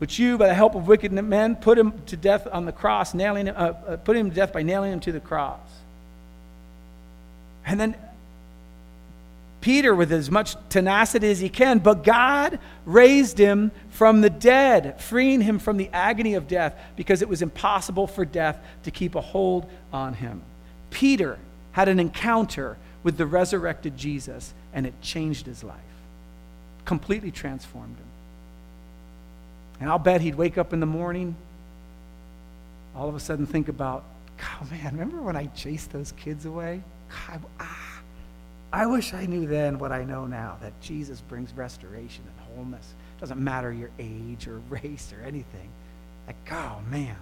But 0.00 0.18
you, 0.18 0.38
by 0.38 0.48
the 0.48 0.54
help 0.54 0.74
of 0.74 0.88
wicked 0.88 1.12
men, 1.12 1.54
put 1.54 1.78
him 1.78 1.92
to 2.06 2.16
death 2.16 2.48
on 2.50 2.64
the 2.64 2.72
cross, 2.72 3.12
nailing 3.12 3.46
him, 3.46 3.54
uh, 3.56 3.72
uh, 3.86 3.96
put 3.98 4.16
him 4.16 4.30
to 4.30 4.34
death 4.34 4.52
by 4.52 4.62
nailing 4.62 4.94
him 4.94 5.00
to 5.00 5.12
the 5.12 5.20
cross. 5.20 5.60
And 7.66 7.78
then 7.78 7.94
Peter, 9.60 9.94
with 9.94 10.10
as 10.10 10.30
much 10.30 10.56
tenacity 10.70 11.30
as 11.30 11.40
he 11.40 11.48
can, 11.48 11.78
but 11.78 12.02
God 12.02 12.58
raised 12.86 13.36
him 13.36 13.70
from 13.90 14.22
the 14.22 14.30
dead, 14.30 15.00
freeing 15.00 15.42
him 15.42 15.58
from 15.58 15.76
the 15.76 15.90
agony 15.92 16.34
of 16.34 16.48
death 16.48 16.78
because 16.96 17.20
it 17.20 17.28
was 17.28 17.42
impossible 17.42 18.06
for 18.06 18.24
death 18.24 18.58
to 18.84 18.90
keep 18.90 19.14
a 19.14 19.20
hold 19.20 19.70
on 19.92 20.14
him. 20.14 20.40
Peter 20.90 21.38
had 21.72 21.88
an 21.88 22.00
encounter 22.00 22.78
with 23.02 23.16
the 23.16 23.26
resurrected 23.26 23.96
Jesus, 23.96 24.54
and 24.72 24.86
it 24.86 24.94
changed 25.02 25.46
his 25.46 25.62
life, 25.62 25.76
completely 26.84 27.30
transformed 27.30 27.96
him. 27.96 28.04
And 29.80 29.90
I'll 29.90 29.98
bet 29.98 30.20
he'd 30.20 30.34
wake 30.34 30.58
up 30.58 30.72
in 30.72 30.80
the 30.80 30.86
morning, 30.86 31.34
all 32.94 33.08
of 33.08 33.14
a 33.14 33.20
sudden 33.20 33.46
think 33.46 33.68
about, 33.68 34.04
God, 34.38 34.70
man, 34.70 34.92
remember 34.92 35.22
when 35.22 35.36
I 35.36 35.46
chased 35.46 35.92
those 35.92 36.12
kids 36.12 36.46
away? 36.46 36.82
God, 37.28 37.40
I 38.72 38.86
wish 38.86 39.14
I 39.14 39.26
knew 39.26 39.46
then 39.46 39.78
what 39.78 39.90
I 39.90 40.04
know 40.04 40.26
now 40.26 40.56
that 40.60 40.80
Jesus 40.80 41.20
brings 41.22 41.52
restoration 41.52 42.22
and 42.24 42.56
wholeness. 42.56 42.94
It 43.16 43.20
doesn't 43.20 43.42
matter 43.42 43.72
your 43.72 43.90
age 43.98 44.46
or 44.46 44.60
race 44.70 45.12
or 45.12 45.26
anything. 45.26 45.68
Like, 46.26 46.36
oh, 46.52 46.78
man. 46.88 47.16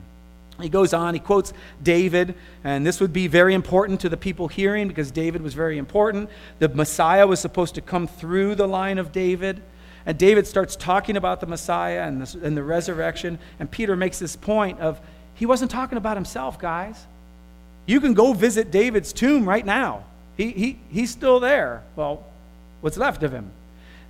He 0.60 0.68
goes 0.68 0.92
on, 0.92 1.14
he 1.14 1.20
quotes 1.20 1.52
David, 1.82 2.34
and 2.64 2.84
this 2.84 3.00
would 3.00 3.12
be 3.12 3.28
very 3.28 3.54
important 3.54 4.00
to 4.00 4.08
the 4.08 4.16
people 4.16 4.48
hearing 4.48 4.88
because 4.88 5.12
David 5.12 5.40
was 5.40 5.54
very 5.54 5.78
important. 5.78 6.28
The 6.58 6.68
Messiah 6.68 7.28
was 7.28 7.38
supposed 7.38 7.76
to 7.76 7.80
come 7.80 8.08
through 8.08 8.56
the 8.56 8.66
line 8.66 8.98
of 8.98 9.12
David. 9.12 9.62
And 10.04 10.18
David 10.18 10.48
starts 10.48 10.74
talking 10.74 11.16
about 11.16 11.40
the 11.40 11.46
Messiah 11.46 12.02
and 12.02 12.20
the, 12.20 12.44
and 12.44 12.56
the 12.56 12.62
resurrection. 12.64 13.38
And 13.60 13.70
Peter 13.70 13.94
makes 13.94 14.18
this 14.18 14.34
point 14.34 14.80
of 14.80 15.00
he 15.34 15.46
wasn't 15.46 15.70
talking 15.70 15.96
about 15.96 16.16
himself, 16.16 16.58
guys. 16.58 17.06
You 17.86 18.00
can 18.00 18.14
go 18.14 18.32
visit 18.32 18.72
David's 18.72 19.12
tomb 19.12 19.48
right 19.48 19.64
now. 19.64 20.04
He, 20.38 20.52
he, 20.52 20.78
he's 20.88 21.10
still 21.10 21.40
there. 21.40 21.82
Well, 21.96 22.24
what's 22.80 22.96
left 22.96 23.22
of 23.24 23.32
him? 23.32 23.50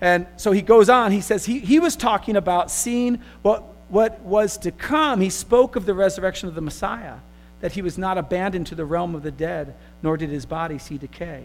And 0.01 0.27
so 0.37 0.53
he 0.53 0.63
goes 0.63 0.89
on. 0.89 1.11
He 1.11 1.23
says 1.23 1.47
he, 1.47 1.59
he 1.59 1.81
was 1.81 1.97
talking 1.97 2.37
about 2.37 2.71
seeing 2.71 3.21
what, 3.43 3.65
what 3.89 4.21
was 4.21 4.59
to 4.59 4.71
come. 4.71 5.21
He 5.21 5.31
spoke 5.31 5.75
of 5.75 5.87
the 5.87 5.95
resurrection 5.95 6.49
of 6.49 6.55
the 6.55 6.61
Messiah, 6.61 7.17
that 7.63 7.73
he 7.73 7.83
was 7.83 7.99
not 7.99 8.19
abandoned 8.19 8.69
to 8.69 8.75
the 8.75 8.85
realm 8.85 9.15
of 9.15 9.23
the 9.23 9.31
dead, 9.31 9.75
nor 10.03 10.17
did 10.17 10.29
his 10.29 10.47
body 10.47 10.79
see 10.79 10.99
decay. 10.99 11.45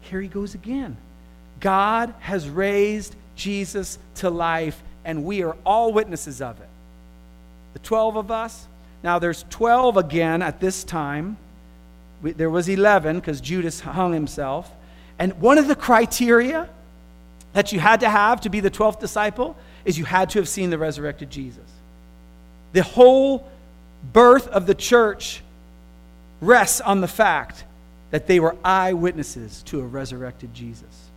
Here 0.00 0.22
he 0.22 0.28
goes 0.28 0.54
again. 0.54 0.96
God 1.60 2.14
has 2.20 2.48
raised 2.48 3.14
Jesus 3.36 3.98
to 4.16 4.30
life, 4.30 4.82
and 5.04 5.22
we 5.22 5.42
are 5.42 5.56
all 5.66 5.92
witnesses 5.92 6.40
of 6.40 6.58
it. 6.60 6.68
The 7.74 7.78
12 7.80 8.16
of 8.16 8.30
us. 8.30 8.66
Now, 9.02 9.18
there's 9.18 9.44
12 9.50 9.98
again 9.98 10.40
at 10.40 10.60
this 10.60 10.82
time. 10.82 11.36
We, 12.26 12.32
there 12.32 12.50
was 12.50 12.68
11 12.68 13.20
because 13.20 13.40
Judas 13.40 13.78
hung 13.78 14.12
himself. 14.12 14.68
And 15.16 15.40
one 15.40 15.58
of 15.58 15.68
the 15.68 15.76
criteria 15.76 16.68
that 17.52 17.70
you 17.70 17.78
had 17.78 18.00
to 18.00 18.10
have 18.10 18.40
to 18.40 18.48
be 18.48 18.58
the 18.58 18.70
12th 18.70 18.98
disciple 18.98 19.56
is 19.84 19.96
you 19.96 20.04
had 20.04 20.30
to 20.30 20.40
have 20.40 20.48
seen 20.48 20.70
the 20.70 20.76
resurrected 20.76 21.30
Jesus. 21.30 21.62
The 22.72 22.82
whole 22.82 23.48
birth 24.12 24.48
of 24.48 24.66
the 24.66 24.74
church 24.74 25.40
rests 26.40 26.80
on 26.80 27.00
the 27.00 27.06
fact 27.06 27.62
that 28.10 28.26
they 28.26 28.40
were 28.40 28.56
eyewitnesses 28.64 29.62
to 29.66 29.78
a 29.78 29.84
resurrected 29.84 30.52
Jesus. 30.52 31.08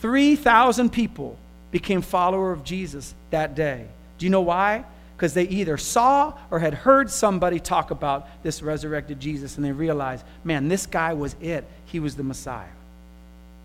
3,000 0.00 0.90
people 0.90 1.36
became 1.70 2.00
follower 2.00 2.50
of 2.50 2.64
Jesus 2.64 3.14
that 3.28 3.54
day. 3.54 3.84
Do 4.16 4.24
you 4.24 4.30
know 4.30 4.40
why? 4.40 4.86
Because 5.18 5.34
they 5.34 5.48
either 5.48 5.76
saw 5.76 6.32
or 6.48 6.60
had 6.60 6.74
heard 6.74 7.10
somebody 7.10 7.58
talk 7.58 7.90
about 7.90 8.28
this 8.44 8.62
resurrected 8.62 9.18
Jesus 9.18 9.56
and 9.56 9.64
they 9.64 9.72
realized, 9.72 10.24
man, 10.44 10.68
this 10.68 10.86
guy 10.86 11.12
was 11.12 11.34
it. 11.40 11.64
He 11.86 11.98
was 11.98 12.14
the 12.14 12.22
Messiah. 12.22 12.68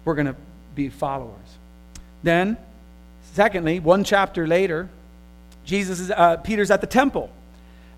We're 0.03 0.15
going 0.15 0.25
to 0.25 0.35
be 0.73 0.89
followers. 0.89 1.37
Then, 2.23 2.57
secondly, 3.33 3.79
one 3.79 4.03
chapter 4.03 4.47
later, 4.47 4.89
Jesus 5.63 5.99
is, 5.99 6.09
uh, 6.09 6.37
Peter's 6.37 6.71
at 6.71 6.81
the 6.81 6.87
temple. 6.87 7.29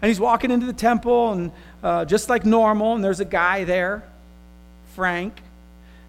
And 0.02 0.10
he's 0.10 0.20
walking 0.20 0.52
into 0.52 0.66
the 0.66 0.74
temple, 0.74 1.32
and 1.32 1.52
uh, 1.82 2.04
just 2.04 2.28
like 2.28 2.44
normal, 2.44 2.94
and 2.94 3.04
there's 3.04 3.22
a 3.22 3.26
guy 3.26 3.64
there, 3.64 4.04
Frank. 4.96 5.42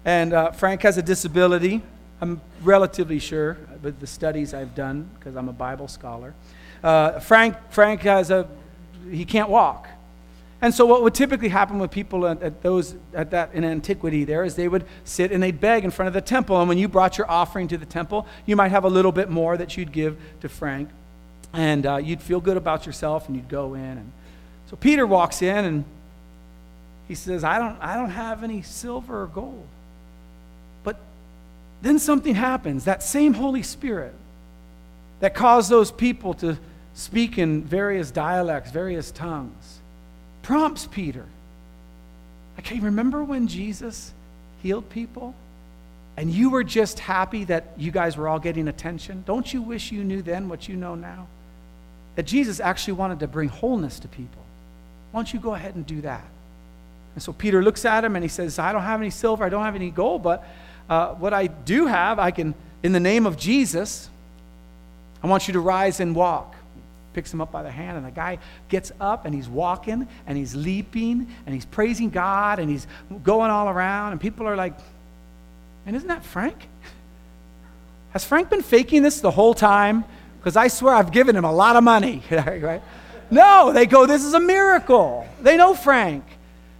And 0.03 0.33
uh, 0.33 0.51
Frank 0.51 0.81
has 0.81 0.97
a 0.97 1.01
disability. 1.01 1.81
I'm 2.19 2.41
relatively 2.61 3.19
sure 3.19 3.57
with 3.81 4.01
the 4.01 4.07
studies 4.07 4.53
I've 4.53 4.75
done 4.75 5.09
because 5.17 5.37
I'm 5.37 5.47
a 5.47 5.53
Bible 5.53 5.87
scholar. 5.87 6.33
Uh, 6.87 7.19
Frank, 7.19 7.57
Frank 7.69 7.99
has 8.03 8.31
a, 8.31 8.47
he 9.11 9.25
can't 9.25 9.49
walk. 9.49 9.89
And 10.61 10.73
so 10.73 10.85
what 10.85 11.03
would 11.03 11.13
typically 11.13 11.49
happen 11.49 11.79
with 11.79 11.91
people 11.91 12.25
at, 12.25 12.41
at, 12.41 12.61
those, 12.61 12.95
at 13.13 13.31
that 13.31 13.53
in 13.53 13.65
antiquity 13.65 14.23
there 14.23 14.45
is 14.45 14.55
they 14.55 14.69
would 14.69 14.85
sit 15.03 15.33
and 15.33 15.43
they'd 15.43 15.59
beg 15.59 15.83
in 15.83 15.91
front 15.91 16.07
of 16.07 16.13
the 16.13 16.21
temple. 16.21 16.57
And 16.57 16.69
when 16.69 16.77
you 16.77 16.87
brought 16.87 17.17
your 17.17 17.29
offering 17.29 17.67
to 17.67 17.77
the 17.77 17.85
temple, 17.85 18.25
you 18.45 18.55
might 18.55 18.69
have 18.69 18.85
a 18.85 18.87
little 18.87 19.11
bit 19.11 19.29
more 19.29 19.57
that 19.57 19.75
you'd 19.75 19.91
give 19.91 20.17
to 20.39 20.47
Frank. 20.47 20.87
And 21.51 21.85
uh, 21.85 21.97
you'd 21.97 22.21
feel 22.21 22.39
good 22.39 22.55
about 22.55 22.85
yourself 22.85 23.27
and 23.27 23.35
you'd 23.35 23.49
go 23.49 23.73
in. 23.73 23.81
And 23.81 24.09
so 24.69 24.77
Peter 24.77 25.05
walks 25.05 25.41
in 25.41 25.65
and 25.65 25.83
he 27.09 27.15
says, 27.15 27.43
I 27.43 27.59
don't, 27.59 27.77
I 27.81 27.95
don't 27.95 28.11
have 28.11 28.45
any 28.45 28.61
silver 28.61 29.23
or 29.23 29.27
gold. 29.27 29.67
But 30.85 30.97
then 31.81 31.99
something 31.99 32.33
happens. 32.33 32.85
That 32.85 33.03
same 33.03 33.33
Holy 33.33 33.61
Spirit 33.61 34.13
that 35.19 35.35
caused 35.35 35.69
those 35.69 35.91
people 35.91 36.33
to 36.35 36.57
speak 36.97 37.37
in 37.37 37.63
various 37.63 38.09
dialects, 38.09 38.71
various 38.71 39.11
tongues, 39.11 39.79
prompts 40.41 40.87
Peter. 40.87 41.25
Okay, 42.57 42.79
remember 42.79 43.23
when 43.23 43.47
Jesus 43.47 44.11
healed 44.63 44.89
people? 44.89 45.35
And 46.17 46.31
you 46.31 46.49
were 46.49 46.63
just 46.63 46.97
happy 46.97 47.43
that 47.43 47.67
you 47.77 47.91
guys 47.91 48.17
were 48.17 48.27
all 48.27 48.39
getting 48.39 48.67
attention? 48.67 49.23
Don't 49.27 49.53
you 49.53 49.61
wish 49.61 49.91
you 49.91 50.03
knew 50.03 50.23
then 50.23 50.49
what 50.49 50.67
you 50.67 50.75
know 50.75 50.95
now? 50.95 51.27
That 52.15 52.23
Jesus 52.23 52.59
actually 52.59 52.93
wanted 52.93 53.19
to 53.19 53.27
bring 53.27 53.49
wholeness 53.49 53.99
to 53.99 54.07
people. 54.07 54.41
Why 55.11 55.19
don't 55.19 55.31
you 55.31 55.39
go 55.39 55.53
ahead 55.53 55.75
and 55.75 55.85
do 55.85 56.01
that? 56.01 56.25
And 57.13 57.21
so 57.21 57.31
Peter 57.31 57.61
looks 57.61 57.85
at 57.85 58.03
him 58.03 58.15
and 58.15 58.23
he 58.23 58.29
says, 58.29 58.57
I 58.57 58.71
don't 58.71 58.81
have 58.81 58.99
any 58.99 59.11
silver, 59.11 59.43
I 59.43 59.49
don't 59.49 59.63
have 59.63 59.75
any 59.75 59.91
gold, 59.91 60.23
but 60.23 60.43
uh, 60.89 61.13
what 61.13 61.31
I 61.31 61.45
do 61.45 61.85
have, 61.85 62.17
I 62.17 62.31
can, 62.31 62.55
in 62.81 62.91
the 62.91 62.99
name 62.99 63.27
of 63.27 63.37
Jesus, 63.37 64.09
I 65.21 65.27
want 65.27 65.47
you 65.47 65.53
to 65.53 65.59
rise 65.59 65.99
and 65.99 66.15
walk. 66.15 66.55
Picks 67.17 67.33
him 67.33 67.41
up 67.41 67.51
by 67.51 67.63
the 67.63 67.71
hand, 67.71 67.97
and 67.97 68.05
the 68.05 68.11
guy 68.11 68.37
gets 68.69 68.91
up 69.01 69.25
and 69.25 69.33
he's 69.33 69.49
walking 69.49 70.07
and 70.27 70.37
he's 70.37 70.53
leaping 70.53 71.27
and 71.47 71.55
he's 71.55 71.65
praising 71.65 72.11
God 72.11 72.59
and 72.59 72.69
he's 72.69 72.85
going 73.23 73.49
all 73.49 73.69
around. 73.69 74.11
And 74.11 74.21
people 74.21 74.47
are 74.47 74.55
like, 74.55 74.77
and 75.87 75.95
isn't 75.95 76.09
that 76.09 76.23
Frank? 76.23 76.67
Has 78.11 78.23
Frank 78.23 78.51
been 78.51 78.61
faking 78.61 79.01
this 79.01 79.19
the 79.19 79.31
whole 79.31 79.55
time? 79.55 80.03
Because 80.37 80.55
I 80.55 80.67
swear 80.67 80.93
I've 80.93 81.11
given 81.11 81.35
him 81.35 81.43
a 81.43 81.51
lot 81.51 81.75
of 81.75 81.83
money. 81.83 82.21
right? 82.29 82.83
No, 83.31 83.73
they 83.73 83.87
go, 83.87 84.05
this 84.05 84.23
is 84.23 84.35
a 84.35 84.39
miracle. 84.39 85.27
They 85.41 85.57
know 85.57 85.73
Frank. 85.73 86.23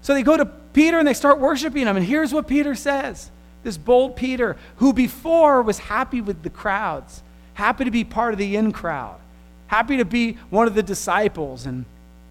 So 0.04 0.14
they 0.14 0.22
go 0.22 0.38
to 0.38 0.46
Peter 0.46 1.00
and 1.00 1.08
they 1.08 1.16
start 1.16 1.40
worshiping 1.40 1.88
him. 1.88 1.98
And 1.98 2.06
here's 2.06 2.32
what 2.32 2.48
Peter 2.48 2.76
says 2.76 3.32
this 3.64 3.76
bold 3.76 4.16
Peter, 4.16 4.56
who 4.76 4.94
before 4.94 5.64
was 5.64 5.80
happy 5.80 6.22
with 6.22 6.44
the 6.44 6.52
crowds, 6.52 7.24
happy 7.56 7.86
to 7.86 7.92
be 7.92 8.04
part 8.04 8.34
of 8.34 8.38
the 8.38 8.56
in 8.56 8.72
crowd, 8.72 9.20
happy 9.68 9.98
to 9.98 10.06
be 10.06 10.34
one 10.50 10.68
of 10.68 10.76
the 10.76 10.84
disciples, 10.84 11.66
and 11.66 11.86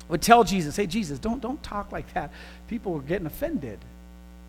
would 0.08 0.22
tell 0.22 0.44
Jesus, 0.44 0.76
hey, 0.76 0.86
Jesus, 0.86 1.18
don't, 1.18 1.40
don't 1.40 1.62
talk 1.62 1.92
like 1.92 2.12
that. 2.14 2.30
People 2.68 2.96
are 2.96 3.00
getting 3.00 3.26
offended. 3.26 3.78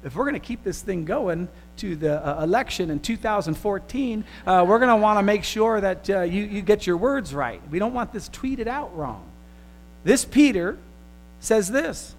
If 0.04 0.16
we're 0.16 0.26
going 0.26 0.36
to 0.36 0.40
keep 0.40 0.64
this 0.64 0.82
thing 0.82 1.06
going 1.06 1.48
to 1.78 1.96
the 1.96 2.26
uh, 2.26 2.44
election 2.44 2.92
in 2.92 3.00
2014, 3.00 4.24
uh, 4.46 4.66
we're 4.68 4.78
going 4.78 4.90
to 4.90 4.96
want 4.96 5.18
to 5.20 5.24
make 5.24 5.44
sure 5.44 5.82
that 5.82 6.10
uh, 6.10 6.22
you, 6.22 6.44
you 6.44 6.62
get 6.62 6.86
your 6.86 6.98
words 6.98 7.34
right. 7.34 7.62
We 7.72 7.80
don't 7.80 7.94
want 7.94 8.14
this 8.14 8.30
tweeted 8.30 8.68
out 8.68 8.96
wrong. 8.96 9.24
This 10.04 10.24
Peter 10.24 10.78
says 11.40 11.70
this. 11.70 12.16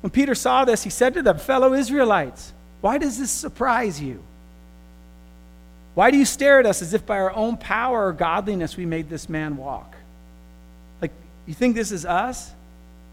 When 0.00 0.10
Peter 0.10 0.34
saw 0.34 0.64
this, 0.64 0.84
he 0.84 0.90
said 0.90 1.14
to 1.14 1.22
them, 1.22 1.38
fellow 1.38 1.74
Israelites, 1.74 2.52
why 2.80 2.98
does 2.98 3.18
this 3.18 3.32
surprise 3.32 4.00
you? 4.00 4.22
Why 5.94 6.12
do 6.12 6.16
you 6.16 6.24
stare 6.24 6.60
at 6.60 6.66
us 6.66 6.80
as 6.80 6.94
if 6.94 7.04
by 7.04 7.18
our 7.18 7.34
own 7.34 7.56
power 7.56 8.06
or 8.06 8.12
godliness 8.12 8.76
we 8.76 8.86
made 8.86 9.10
this 9.10 9.28
man 9.28 9.56
walk? 9.56 9.96
You 11.48 11.54
think 11.54 11.74
this 11.74 11.92
is 11.92 12.04
us? 12.04 12.52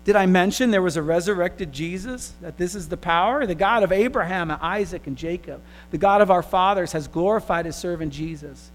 Did 0.04 0.18
I 0.18 0.26
mention 0.26 0.70
there 0.70 0.82
was 0.82 0.98
a 0.98 1.02
resurrected 1.02 1.72
Jesus? 1.72 2.34
That 2.42 2.58
this 2.58 2.76
is 2.76 2.90
the 2.90 2.98
power? 2.98 3.46
The 3.48 3.56
God 3.56 3.82
of 3.82 3.94
Abraham 3.94 4.52
and 4.52 4.62
Isaac 4.62 5.08
and 5.08 5.18
Jacob, 5.18 5.62
the 5.92 5.98
God 5.98 6.20
of 6.20 6.30
our 6.30 6.44
fathers, 6.44 6.92
has 6.92 7.08
glorified 7.08 7.66
his 7.66 7.78
servant 7.78 8.12
Jesus. 8.12 8.70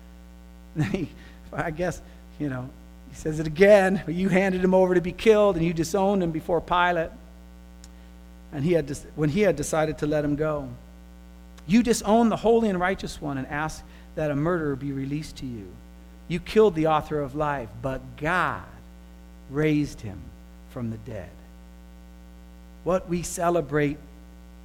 I 1.53 1.71
guess, 1.73 2.01
you 2.39 2.49
know, 2.49 2.71
he 3.11 3.17
says 3.17 3.39
it 3.39 3.47
again. 3.47 4.03
You 4.09 4.31
handed 4.31 4.65
him 4.65 4.73
over 4.73 4.95
to 4.95 5.01
be 5.03 5.13
killed 5.13 5.57
and 5.57 5.65
you 5.65 5.75
disowned 5.75 6.23
him 6.23 6.31
before 6.31 6.63
Pilate. 6.63 7.11
And 8.55 8.65
he 8.65 8.73
had, 8.73 8.91
when 9.15 9.29
he 9.29 9.43
had 9.43 9.57
decided 9.57 9.99
to 9.99 10.07
let 10.07 10.25
him 10.25 10.37
go, 10.37 10.71
you 11.67 11.83
disowned 11.83 12.33
the 12.33 12.37
holy 12.37 12.71
and 12.71 12.81
righteous 12.81 13.21
one 13.21 13.37
and 13.37 13.47
asked 13.47 13.83
that 14.15 14.31
a 14.31 14.37
murderer 14.37 14.75
be 14.75 14.91
released 14.91 15.37
to 15.37 15.47
you. 15.47 15.69
You 16.29 16.41
killed 16.41 16.75
the 16.75 16.87
author 16.87 17.21
of 17.21 17.35
life, 17.35 17.69
but 17.83 18.01
God 18.17 18.65
raised 19.51 20.01
him 20.01 20.19
from 20.71 20.91
the 20.91 20.99
dead. 20.99 21.31
What 22.85 23.09
we 23.09 23.23
celebrate 23.23 23.99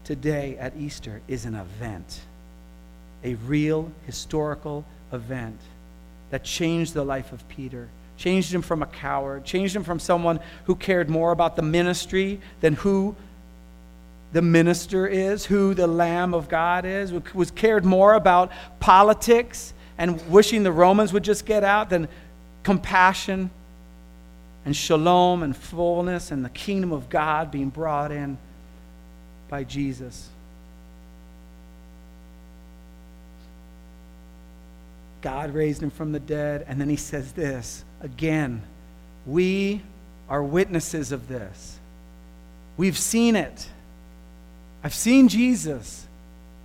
today 0.04 0.58
at 0.60 0.78
Easter 0.78 1.22
is 1.28 1.46
an 1.46 1.56
event, 1.56 2.22
a 3.24 3.36
real 3.36 3.92
historical 4.06 4.86
event 5.12 5.60
that 6.30 6.44
changed 6.44 6.94
the 6.94 7.04
life 7.04 7.32
of 7.32 7.48
Peter, 7.50 7.90
changed 8.18 8.54
him 8.54 8.62
from 8.62 8.82
a 8.82 8.86
coward, 8.86 9.44
changed 9.44 9.76
him 9.76 9.84
from 9.84 10.00
someone 10.00 10.40
who 10.66 10.76
cared 10.76 11.10
more 11.10 11.32
about 11.32 11.56
the 11.56 11.62
ministry 11.62 12.40
than 12.62 12.74
who 12.74 13.16
the 14.32 14.42
minister 14.42 15.08
is, 15.08 15.46
who 15.46 15.74
the 15.74 15.88
Lamb 15.88 16.34
of 16.34 16.50
God 16.50 16.86
is, 16.86 17.14
was 17.34 17.52
cared 17.52 17.86
more 17.86 18.14
about 18.14 18.52
politics 18.80 19.74
and 19.98 20.22
wishing 20.30 20.64
the 20.64 20.72
Romans 20.72 21.14
would 21.14 21.24
just 21.24 21.46
get 21.46 21.64
out 21.64 21.90
than 21.90 22.08
compassion 22.64 23.50
and 24.66 24.76
shalom 24.76 25.44
and 25.44 25.56
fullness 25.56 26.32
and 26.32 26.44
the 26.44 26.50
kingdom 26.50 26.92
of 26.92 27.08
God 27.10 27.52
being 27.52 27.70
brought 27.70 28.12
in 28.12 28.38
by 29.48 29.64
Jesus. 29.64 30.30
God 35.22 35.54
raised 35.54 35.82
him 35.82 35.90
from 35.92 36.12
the 36.12 36.20
dead. 36.20 36.66
And 36.68 36.82
then 36.82 36.90
he 36.90 36.98
says 36.98 37.32
this 37.32 37.84
again 38.02 38.62
we 39.26 39.82
are 40.30 40.44
witnesses 40.44 41.12
of 41.12 41.28
this. 41.28 41.80
We've 42.78 42.98
seen 42.98 43.36
it. 43.36 43.70
I've 44.84 44.94
seen 44.94 45.28
Jesus. 45.28 46.06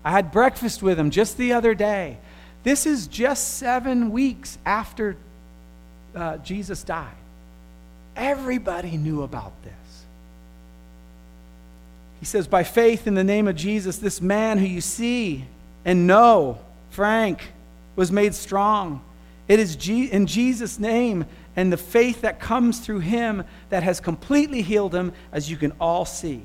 I 0.05 0.11
had 0.11 0.33
breakfast 0.33 0.83
with 0.83 0.99
him 0.99 1.11
just 1.11 1.39
the 1.39 1.53
other 1.53 1.75
day. 1.75 2.19
This 2.63 2.85
is 2.85 3.07
just 3.07 3.57
seven 3.57 4.11
weeks 4.11 4.59
after 4.67 5.17
uh, 6.15 6.39
Jesus 6.39 6.83
died. 6.83 7.20
Everybody 8.21 8.99
knew 8.99 9.23
about 9.23 9.55
this. 9.65 9.73
He 12.21 12.27
says, 12.27 12.47
By 12.47 12.65
faith 12.65 13.07
in 13.07 13.15
the 13.15 13.25
name 13.25 13.49
of 13.49 13.57
Jesus, 13.57 13.97
this 13.97 14.21
man 14.21 14.59
who 14.59 14.67
you 14.67 14.83
see 14.83 15.47
and 15.87 16.07
know, 16.07 16.59
Frank, 16.91 17.51
was 17.97 18.13
made 18.13 18.35
strong. 18.35 19.03
It 19.49 19.59
is 19.59 19.75
in 19.89 20.27
Jesus' 20.27 20.79
name 20.79 21.25
and 21.57 21.73
the 21.73 21.79
faith 21.79 22.21
that 22.21 22.39
comes 22.39 22.81
through 22.81 23.01
him 23.01 23.43
that 23.71 23.83
has 23.83 24.01
completely 24.01 24.61
healed 24.61 24.95
him, 24.95 25.15
as 25.33 25.51
you 25.51 25.57
can 25.57 25.73
all 25.81 26.05
see. 26.05 26.43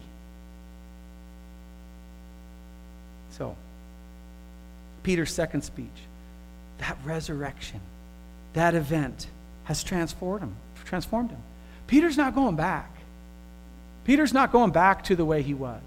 So, 3.32 3.58
Peter's 5.04 5.34
second 5.34 5.64
speech, 5.64 5.88
that 6.78 6.98
resurrection, 7.04 7.82
that 8.54 8.76
event 8.76 9.28
has 9.66 9.84
transformed 9.84 10.44
him, 10.44 10.56
transformed 10.86 11.32
him. 11.32 11.42
Peter's 11.88 12.18
not 12.18 12.36
going 12.36 12.56
back. 12.56 12.92
Peter's 14.06 14.34
not 14.34 14.52
going 14.52 14.72
back 14.72 15.04
to 15.06 15.16
the 15.16 15.26
way 15.26 15.42
he 15.42 15.54
was. 15.54 15.82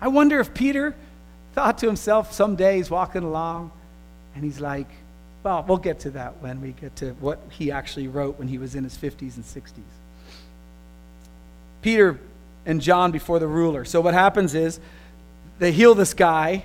I 0.00 0.08
wonder 0.08 0.40
if 0.40 0.54
Peter 0.54 0.94
thought 1.54 1.78
to 1.78 1.86
himself 1.86 2.32
some 2.32 2.56
day 2.56 2.76
he's 2.76 2.90
walking 2.90 3.22
along 3.22 3.70
and 4.34 4.44
he's 4.44 4.60
like, 4.60 4.88
well, 5.42 5.64
we'll 5.66 5.78
get 5.78 6.00
to 6.00 6.10
that 6.10 6.40
when 6.40 6.60
we 6.60 6.72
get 6.72 6.96
to 6.96 7.10
what 7.20 7.40
he 7.50 7.70
actually 7.70 8.08
wrote 8.08 8.38
when 8.38 8.48
he 8.48 8.58
was 8.58 8.74
in 8.74 8.84
his 8.84 8.96
50s 8.96 9.36
and 9.36 9.44
60s. 9.44 9.72
Peter 11.80 12.18
and 12.66 12.80
John 12.80 13.12
before 13.12 13.38
the 13.38 13.46
ruler. 13.46 13.84
So 13.84 14.00
what 14.00 14.14
happens 14.14 14.54
is 14.54 14.80
they 15.58 15.72
heal 15.72 15.94
this 15.94 16.14
guy, 16.14 16.64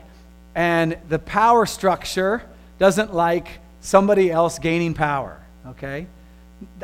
and 0.53 0.97
the 1.09 1.19
power 1.19 1.65
structure 1.65 2.43
doesn't 2.77 3.13
like 3.13 3.47
somebody 3.81 4.31
else 4.31 4.59
gaining 4.59 4.93
power, 4.93 5.39
okay? 5.67 6.07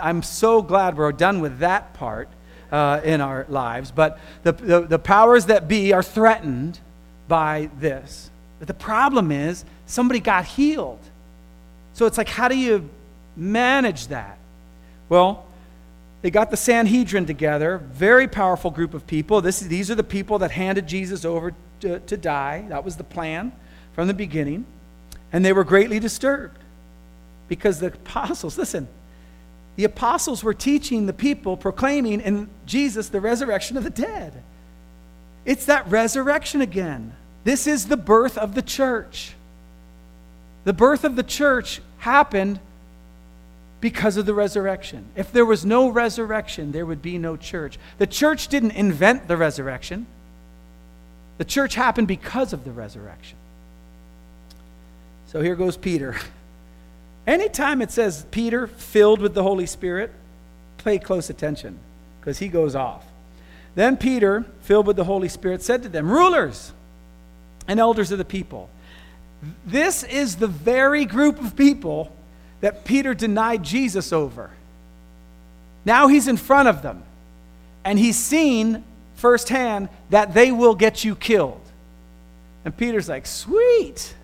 I'm 0.01 0.23
so 0.23 0.61
glad 0.61 0.97
we're 0.97 1.11
done 1.11 1.39
with 1.39 1.59
that 1.59 1.93
part 1.93 2.29
uh, 2.71 3.01
in 3.03 3.21
our 3.21 3.45
lives. 3.49 3.91
But 3.91 4.19
the, 4.43 4.53
the, 4.53 4.81
the 4.81 4.99
powers 4.99 5.47
that 5.47 5.67
be 5.67 5.93
are 5.93 6.03
threatened 6.03 6.79
by 7.27 7.69
this. 7.79 8.29
But 8.59 8.67
the 8.67 8.73
problem 8.73 9.31
is, 9.31 9.63
somebody 9.85 10.19
got 10.19 10.45
healed. 10.45 10.99
So 11.93 12.05
it's 12.05 12.17
like, 12.17 12.29
how 12.29 12.47
do 12.47 12.57
you 12.57 12.89
manage 13.35 14.07
that? 14.07 14.37
Well, 15.07 15.45
they 16.21 16.31
got 16.31 16.51
the 16.51 16.57
Sanhedrin 16.57 17.25
together, 17.25 17.77
very 17.77 18.27
powerful 18.27 18.71
group 18.71 18.93
of 18.93 19.07
people. 19.07 19.41
This, 19.41 19.59
these 19.61 19.89
are 19.89 19.95
the 19.95 20.03
people 20.03 20.39
that 20.39 20.51
handed 20.51 20.87
Jesus 20.87 21.23
over 21.23 21.53
to, 21.79 21.99
to 21.99 22.17
die. 22.17 22.65
That 22.67 22.83
was 22.83 22.97
the 22.97 23.03
plan 23.03 23.53
from 23.93 24.07
the 24.07 24.13
beginning. 24.13 24.65
And 25.31 25.45
they 25.45 25.53
were 25.53 25.63
greatly 25.63 25.99
disturbed 25.99 26.57
because 27.47 27.79
the 27.79 27.87
apostles, 27.87 28.57
listen, 28.57 28.87
the 29.79 29.85
apostles 29.85 30.43
were 30.43 30.53
teaching 30.53 31.05
the 31.05 31.13
people, 31.13 31.55
proclaiming 31.55 32.19
in 32.19 32.49
Jesus 32.65 33.07
the 33.07 33.21
resurrection 33.21 33.77
of 33.77 33.85
the 33.85 33.89
dead. 33.89 34.43
It's 35.45 35.67
that 35.67 35.87
resurrection 35.87 36.59
again. 36.59 37.13
This 37.45 37.65
is 37.65 37.87
the 37.87 37.95
birth 37.95 38.37
of 38.37 38.55
the 38.55 38.61
church. 38.61 39.35
The 40.65 40.73
birth 40.73 41.05
of 41.05 41.15
the 41.15 41.23
church 41.23 41.81
happened 41.99 42.59
because 43.79 44.17
of 44.17 44.25
the 44.25 44.33
resurrection. 44.33 45.05
If 45.15 45.31
there 45.31 45.45
was 45.45 45.63
no 45.63 45.87
resurrection, 45.87 46.73
there 46.73 46.85
would 46.85 47.01
be 47.01 47.17
no 47.17 47.37
church. 47.37 47.79
The 47.99 48.07
church 48.07 48.49
didn't 48.49 48.71
invent 48.71 49.29
the 49.29 49.37
resurrection, 49.37 50.07
the 51.37 51.45
church 51.45 51.75
happened 51.75 52.09
because 52.09 52.51
of 52.51 52.65
the 52.65 52.71
resurrection. 52.73 53.37
So 55.27 55.39
here 55.39 55.55
goes 55.55 55.77
Peter. 55.77 56.17
Anytime 57.29 57.83
it 57.83 57.91
says 57.91 58.25
Peter 58.31 58.65
filled 58.65 59.21
with 59.21 59.35
the 59.35 59.43
Holy 59.43 59.67
Spirit, 59.67 60.11
pay 60.79 60.97
close 60.97 61.29
attention 61.29 61.77
because 62.19 62.39
he 62.39 62.47
goes 62.47 62.73
off. 62.73 63.05
Then 63.75 63.97
Peter, 63.97 64.47
filled 64.61 64.87
with 64.87 64.95
the 64.95 65.03
Holy 65.03 65.29
Spirit, 65.29 65.61
said 65.61 65.83
to 65.83 65.89
them, 65.89 66.09
Rulers 66.09 66.73
and 67.67 67.79
elders 67.79 68.11
of 68.11 68.17
the 68.17 68.25
people, 68.25 68.67
this 69.63 70.03
is 70.03 70.37
the 70.37 70.47
very 70.47 71.05
group 71.05 71.39
of 71.39 71.55
people 71.55 72.11
that 72.61 72.83
Peter 72.83 73.13
denied 73.13 73.61
Jesus 73.61 74.11
over. 74.11 74.49
Now 75.85 76.07
he's 76.07 76.27
in 76.27 76.35
front 76.35 76.67
of 76.67 76.81
them, 76.81 77.03
and 77.85 77.99
he's 77.99 78.17
seen 78.17 78.83
firsthand 79.13 79.89
that 80.09 80.33
they 80.33 80.51
will 80.51 80.73
get 80.73 81.03
you 81.03 81.13
killed. 81.13 81.61
And 82.65 82.75
Peter's 82.75 83.07
like, 83.07 83.27
Sweet. 83.27 84.15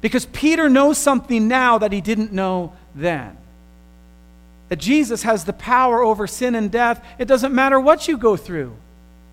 Because 0.00 0.26
Peter 0.26 0.68
knows 0.68 0.98
something 0.98 1.48
now 1.48 1.78
that 1.78 1.92
he 1.92 2.00
didn't 2.00 2.32
know 2.32 2.72
then. 2.94 3.36
That 4.68 4.78
Jesus 4.78 5.22
has 5.24 5.44
the 5.44 5.52
power 5.52 6.02
over 6.02 6.26
sin 6.26 6.54
and 6.54 6.70
death. 6.70 7.04
It 7.18 7.26
doesn't 7.26 7.54
matter 7.54 7.78
what 7.78 8.08
you 8.08 8.16
go 8.16 8.36
through. 8.36 8.74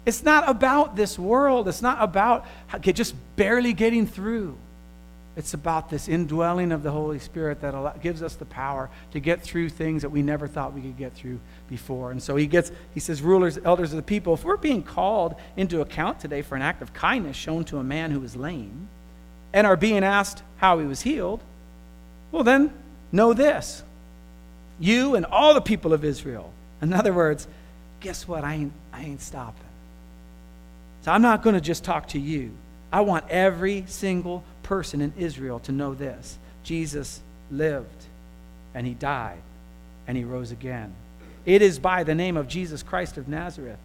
It's 0.06 0.24
not 0.24 0.50
about 0.50 0.96
this 0.96 1.20
world. 1.20 1.68
It's 1.68 1.82
not 1.82 2.02
about 2.02 2.46
just 2.82 3.16
barely 3.36 3.74
getting 3.74 4.08
through. 4.08 4.58
It's 5.36 5.54
about 5.54 5.92
this 5.92 6.08
indwelling 6.08 6.72
of 6.72 6.82
the 6.82 6.90
Holy 6.90 7.20
Spirit 7.20 7.62
that 7.62 8.02
gives 8.02 8.24
us 8.24 8.36
the 8.36 8.46
power 8.46 8.90
to 9.12 9.20
get 9.20 9.44
through 9.44 9.70
things 9.70 10.02
that 10.02 10.10
we 10.10 10.24
never 10.24 10.48
thought 10.48 10.74
we 10.74 10.82
could 10.82 10.98
get 10.98 11.14
through 11.14 11.40
before. 11.70 12.10
And 12.10 12.24
so 12.24 12.36
he 12.36 12.48
gets, 12.48 12.72
he 12.96 13.00
says, 13.00 13.22
rulers, 13.22 13.60
elders 13.64 13.92
of 13.94 13.98
the 13.98 14.04
people, 14.04 14.34
if 14.34 14.44
we're 14.44 14.58
being 14.58 14.82
called 14.82 15.36
into 15.56 15.82
account 15.82 16.20
today 16.20 16.42
for 16.42 16.56
an 16.56 16.64
act 16.64 16.82
of 16.82 16.92
kindness 16.94 17.38
shown 17.38 17.64
to 17.66 17.78
a 17.78 17.84
man 17.84 18.10
who 18.10 18.24
is 18.24 18.36
lame, 18.36 18.90
and 19.54 19.66
are 19.68 19.78
being 19.78 20.04
asked 20.04 20.44
how 20.58 20.80
he 20.80 20.86
was 20.86 21.02
healed, 21.02 21.42
well, 22.32 22.44
then 22.44 22.74
know 23.12 23.34
this 23.34 23.84
you 24.80 25.16
and 25.16 25.26
all 25.26 25.54
the 25.54 25.62
people 25.62 25.94
of 25.94 26.04
Israel. 26.04 26.52
In 26.82 26.94
other 26.94 27.14
words, 27.14 27.48
guess 28.00 28.28
what? 28.28 28.44
I 28.44 28.56
ain't, 28.56 28.74
I 28.94 29.04
ain't 29.04 29.22
stopping. 29.22 29.64
So 31.02 31.12
I'm 31.12 31.22
not 31.22 31.42
going 31.42 31.56
to 31.56 31.62
just 31.62 31.84
talk 31.84 32.10
to 32.10 32.20
you. 32.20 32.52
I 32.92 33.02
want 33.02 33.26
every 33.30 33.86
single 33.88 34.44
person 34.64 35.02
in 35.02 35.14
Israel 35.18 35.60
to 35.62 35.72
know 35.72 35.94
this 35.94 36.38
Jesus 36.64 37.22
lived, 37.50 38.06
and 38.74 38.86
he 38.86 38.94
died, 38.94 39.42
and 40.08 40.18
he 40.18 40.24
rose 40.24 40.52
again. 40.52 40.94
It 41.46 41.62
is 41.62 41.80
by 41.80 42.04
the 42.04 42.14
name 42.14 42.38
of 42.38 42.48
Jesus 42.48 42.84
Christ 42.84 43.18
of 43.18 43.28
Nazareth, 43.28 43.80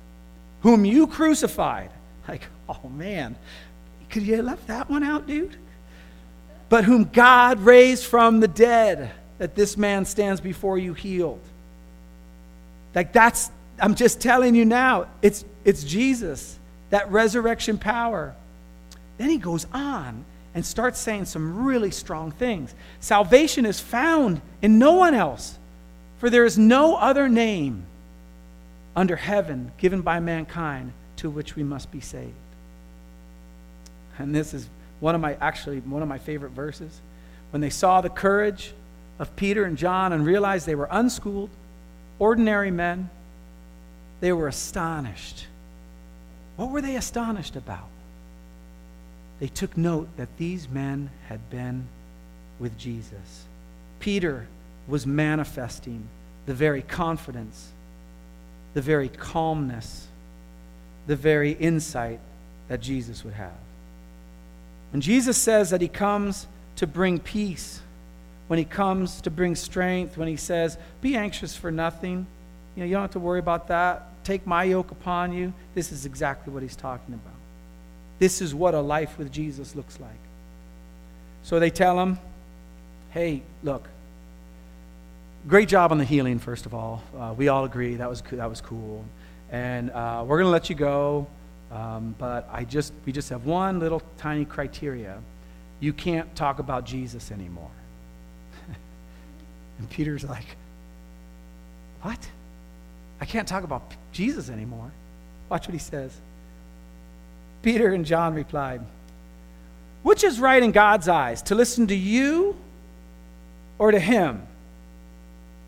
whom 0.63 0.85
you 0.85 1.07
crucified. 1.07 1.91
Like, 2.29 2.43
oh 2.69 2.89
man, 2.89 3.37
could 4.13 4.23
you 4.23 4.37
have 4.37 4.45
left 4.45 4.69
that 4.69 4.89
one 4.89 5.03
out, 5.03 5.27
dude? 5.27 5.57
but 6.73 6.85
whom 6.85 7.05
God 7.05 7.61
raised 7.61 8.07
from 8.07 8.41
the 8.41 8.49
dead, 8.49 9.11
that 9.37 9.55
this 9.55 9.77
man 9.77 10.07
stands 10.07 10.41
before 10.41 10.79
you 10.79 10.95
healed. 10.95 11.43
Like 12.95 13.13
that's, 13.13 13.51
I'm 13.79 13.95
just 13.95 14.23
telling 14.23 14.55
you 14.55 14.65
now, 14.65 15.09
it's, 15.21 15.45
it's 15.67 15.85
Jesus, 15.85 16.59
that 16.89 17.13
resurrection 17.13 17.77
power. 17.77 18.35
Then 19.19 19.29
he 19.29 19.37
goes 19.37 19.67
on 19.75 20.25
and 20.55 20.65
starts 20.65 20.99
saying 20.99 21.27
some 21.27 21.63
really 21.63 21.91
strong 21.91 22.31
things. 22.31 22.75
Salvation 23.01 23.67
is 23.67 23.79
found 23.79 24.41
in 24.63 24.79
no 24.79 24.95
one 24.95 25.13
else, 25.13 25.59
for 26.21 26.31
there 26.31 26.47
is 26.47 26.57
no 26.57 26.97
other 26.97 27.29
name 27.29 27.85
under 28.97 29.17
heaven 29.17 29.73
given 29.77 30.01
by 30.01 30.21
mankind 30.21 30.95
to 31.17 31.29
which 31.29 31.55
we 31.55 31.63
must 31.63 31.91
be 31.91 32.01
saved. 32.01 32.33
And 34.19 34.35
this 34.35 34.55
is 34.55 34.69
one 35.01 35.15
of 35.15 35.21
my 35.21 35.35
actually 35.41 35.81
one 35.81 36.03
of 36.03 36.09
my 36.09 36.19
favorite 36.19 36.53
verses. 36.53 37.01
When 37.51 37.61
they 37.61 37.71
saw 37.71 38.01
the 38.01 38.11
courage 38.11 38.73
of 39.19 39.35
Peter 39.37 39.65
and 39.65 39.77
John 39.77 40.13
and 40.13 40.25
realized 40.25 40.67
they 40.67 40.75
were 40.75 40.89
unschooled, 40.91 41.51
ordinary 42.19 42.71
men, 42.71 43.11
they 44.21 44.33
were 44.33 44.49
astonished. 44.49 45.47
What 46.57 46.71
were 46.71 46.81
they 46.81 46.97
astonished 46.97 47.57
about? 47.57 47.89
They 49.41 49.49
took 49.49 49.77
note 49.77 50.09
that 50.17 50.37
these 50.39 50.69
men 50.69 51.11
had 51.29 51.51
been 51.51 51.87
with 52.61 52.79
Jesus. 52.79 53.47
Peter 53.99 54.47
was 54.87 55.07
manifesting 55.07 56.07
the 56.47 56.55
very 56.55 56.83
confidence, 56.83 57.71
the 58.75 58.83
very 58.83 59.09
calmness, 59.09 60.07
the 61.07 61.17
very 61.17 61.53
insight 61.53 62.21
that 62.69 62.81
Jesus 62.81 63.25
would 63.25 63.35
have. 63.35 63.53
When 64.93 65.01
Jesus 65.01 65.37
says 65.37 65.71
that 65.71 65.81
he 65.81 65.89
comes 65.89 66.47
to 66.77 66.87
bring 66.87 67.19
peace, 67.19 67.81
when 68.49 68.59
he 68.59 68.65
comes 68.65 69.23
to 69.23 69.31
bring 69.31 69.57
strength, 69.57 70.17
when 70.17 70.29
he 70.29 70.37
says, 70.37 70.77
Be 71.01 71.17
anxious 71.17 71.57
for 71.57 71.71
nothing, 71.71 72.27
you 72.77 72.81
know, 72.81 72.87
you 72.87 72.93
don't 72.93 73.03
have 73.03 73.13
to 73.13 73.21
worry 73.21 73.39
about 73.39 73.69
that. 73.69 74.09
Take 74.25 74.47
my 74.47 74.65
yoke 74.65 74.91
upon 74.91 75.33
you. 75.33 75.53
This 75.75 75.91
is 75.93 76.07
exactly 76.07 76.53
what 76.53 76.63
he's 76.63 76.77
talking 76.77 77.15
about. 77.15 77.35
This 78.19 78.41
is 78.41 78.55
what 78.55 78.75
a 78.75 78.81
life 78.81 79.19
with 79.19 79.33
Jesus 79.33 79.75
looks 79.75 79.99
like. 79.99 80.11
So 81.43 81.59
they 81.59 81.71
tell 81.71 81.99
him, 82.01 82.19
Hey, 83.11 83.43
look, 83.63 83.89
great 85.49 85.69
job 85.69 85.93
on 85.93 85.99
the 85.99 86.05
healing, 86.05 86.39
first 86.39 86.67
of 86.67 86.75
all. 86.75 87.03
Uh, 87.19 87.35
we 87.37 87.49
all 87.49 87.65
agree 87.65 87.97
that 87.97 88.09
was, 88.09 88.23
that 88.33 88.49
was 88.49 88.61
cool. 88.61 89.05
And 89.51 89.91
uh, 89.91 90.25
we're 90.27 90.39
going 90.39 90.47
to 90.47 90.53
let 90.53 90.71
you 90.71 90.77
go. 90.77 91.27
Um, 91.73 92.15
but 92.19 92.49
I 92.53 92.65
just, 92.65 92.93
we 93.07 93.13
just 93.13 93.31
have 93.31 93.47
one 93.47 93.81
little 93.81 94.03
tiny 94.19 94.45
criteria. 94.45 95.19
You 95.81 95.93
can't 95.93 96.35
talk 96.37 96.59
about 96.59 96.85
Jesus 96.85 97.31
anymore. 97.31 97.71
and 99.79 99.89
Peter's 99.89 100.25
like, 100.25 100.57
What? 102.03 102.19
I 103.21 103.25
can't 103.25 103.49
talk 103.49 103.65
about 103.65 103.83
Jesus 104.13 104.51
anymore. 104.51 104.93
Watch 105.49 105.67
what 105.67 105.73
he 105.73 105.79
says. 105.79 106.13
Peter 107.63 107.93
and 107.93 108.05
John 108.05 108.35
replied, 108.35 108.83
Which 110.03 110.25
is 110.25 110.41
right 110.41 110.63
in 110.63 110.73
God's 110.73 111.09
eyes, 111.09 111.41
to 111.43 111.55
listen 111.55 111.87
to 111.87 111.97
you 111.97 112.57
or 113.79 113.93
to 113.93 113.99
him? 114.01 114.47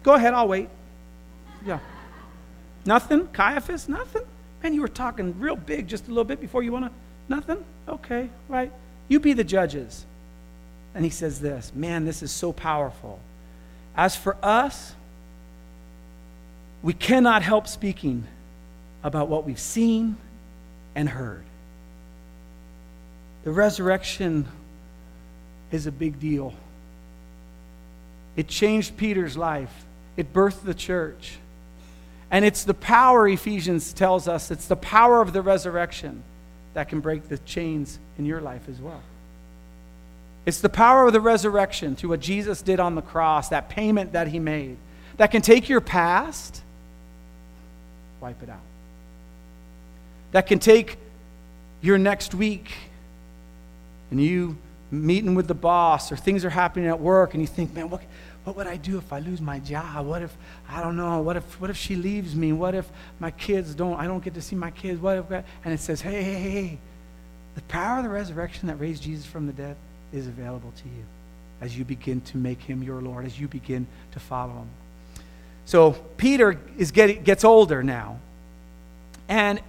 Go 0.03 0.15
ahead, 0.15 0.35
I'll 0.35 0.49
wait. 0.49 0.69
Yeah. 1.65 1.79
Nothing? 2.85 3.27
Caiaphas? 3.29 3.89
Nothing? 3.89 4.23
Man, 4.65 4.73
you 4.73 4.81
were 4.81 4.89
talking 4.89 5.39
real 5.39 5.57
big 5.57 5.87
just 5.89 6.07
a 6.07 6.09
little 6.09 6.25
bit 6.25 6.41
before 6.41 6.63
you 6.63 6.73
want 6.73 6.87
to. 6.87 6.91
Nothing? 7.29 7.63
Okay, 7.87 8.31
right. 8.49 8.73
You 9.09 9.21
be 9.21 9.35
the 9.35 9.45
judges. 9.45 10.07
And 10.95 11.05
he 11.05 11.11
says 11.11 11.39
this 11.39 11.71
Man, 11.75 12.07
this 12.07 12.23
is 12.23 12.33
so 12.33 12.51
powerful. 12.51 13.21
As 13.95 14.17
for 14.17 14.39
us, 14.43 14.95
we 16.83 16.95
cannot 16.95 17.43
help 17.43 17.69
speaking 17.69 18.27
about 19.03 19.29
what 19.29 19.45
we've 19.45 19.61
seen 19.61 20.17
and 20.95 21.11
heard. 21.11 21.45
The 23.45 23.53
resurrection 23.53 24.49
is 25.73 25.87
a 25.87 25.93
big 25.93 26.19
deal. 26.19 26.55
It 28.35 28.49
changed 28.49 28.97
Peter's 28.97 29.37
life, 29.37 29.85
it 30.17 30.33
birthed 30.33 30.65
the 30.65 30.75
church. 30.75 31.37
And 32.35 32.45
it's 32.45 32.65
the 32.65 32.75
power, 32.75 33.29
Ephesians 33.29 33.93
tells 33.93 34.27
us, 34.27 34.51
it's 34.51 34.67
the 34.67 34.75
power 34.75 35.21
of 35.21 35.33
the 35.33 35.41
resurrection 35.41 36.25
that 36.73 36.89
can 36.89 36.99
break 36.99 37.29
the 37.29 37.39
chains 37.39 38.01
in 38.19 38.25
your 38.25 38.41
life 38.41 38.63
as 38.69 38.81
well. 38.81 39.01
It's 40.45 40.61
the 40.61 40.69
power 40.69 41.07
of 41.07 41.13
the 41.13 41.21
resurrection 41.21 41.95
through 41.95 42.11
what 42.11 42.19
Jesus 42.19 42.61
did 42.61 42.81
on 42.81 42.97
the 42.97 43.03
cross, 43.03 43.51
that 43.51 43.69
payment 43.69 44.15
that 44.15 44.27
he 44.27 44.41
made, 44.41 44.79
that 45.17 45.31
can 45.31 45.43
take 45.43 45.69
your 45.69 45.81
past, 45.81 46.61
wipe 48.21 48.43
it 48.43 48.49
out. 48.49 48.59
That 50.33 50.49
can 50.49 50.59
take 50.59 50.99
your 51.83 51.99
next 51.99 52.35
week 52.35 52.75
and 54.11 54.21
you 54.21 54.57
meeting 54.91 55.37
with 55.37 55.47
the 55.47 55.55
boss 55.55 56.11
or 56.11 56.17
things 56.17 56.45
are 56.45 56.51
happening 56.51 56.89
at 56.89 56.99
work 56.99 57.35
and 57.35 57.41
you 57.41 57.47
think, 57.47 57.73
man, 57.73 57.91
what, 57.91 58.03
what 58.45 58.57
would 58.57 58.67
I 58.67 58.77
do 58.77 58.99
if 58.99 59.13
I 59.13 59.21
lose 59.21 59.41
my 59.41 59.59
job? 59.59 60.07
What 60.07 60.23
if, 60.23 60.37
I 60.69 60.83
don't 60.83 60.97
know, 60.97 61.21
what 61.23 61.37
if, 61.37 61.61
what 61.61 61.71
if 61.71 61.77
she 61.77 61.97
leaves 61.97 62.35
me? 62.37 62.53
What 62.53 62.75
if 62.75 62.89
my 63.19 63.31
kids 63.31 63.75
don't, 63.75 63.99
I 63.99 64.07
don't 64.07 64.23
get 64.23 64.35
to 64.35 64.43
see 64.43 64.55
my 64.55 64.71
kids? 64.71 65.01
What 65.01 65.19
if, 65.19 65.31
and 65.31 65.75
it 65.75 65.81
says, 65.81 66.03
hey, 66.03 66.23
hey, 66.23 66.35
hey, 66.35 66.79
the 67.55 67.63
power 67.63 67.99
of 67.99 68.05
the 68.05 68.11
resurrection 68.11 68.69
that 68.69 68.77
raised 68.77 69.03
Jesus 69.03 69.25
from 69.25 69.47
the 69.47 69.53
dead 69.53 69.77
is 70.13 70.27
available 70.27 70.73
to 70.77 70.89
you 70.89 71.05
as 71.61 71.77
you 71.79 71.85
begin 71.85 72.21
to 72.21 72.37
make 72.37 72.61
him 72.61 72.83
your 72.83 73.01
Lord, 73.01 73.25
as 73.25 73.41
you 73.41 73.49
begin 73.49 73.87
to 74.13 74.21
follow 74.21 74.53
him. 74.53 74.69
So 75.65 75.93
Peter 76.19 76.61
is 76.77 76.91
getting, 76.91 77.23
gets 77.23 77.45
older 77.45 77.83
now. 77.83 78.19
And 79.29 79.61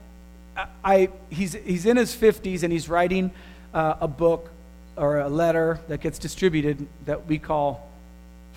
I, 0.84 1.10
he's, 1.30 1.54
he's 1.54 1.86
in 1.86 1.96
his 1.96 2.14
50s 2.14 2.64
and 2.64 2.74
he's 2.74 2.90
writing 2.90 3.32
uh, 3.74 3.96
a 4.02 4.08
book 4.08 4.50
or 4.98 5.20
a 5.20 5.30
letter 5.30 5.80
that 5.88 6.02
gets 6.02 6.20
distributed 6.20 6.86
that 7.06 7.28
we 7.28 7.38
call 7.40 7.90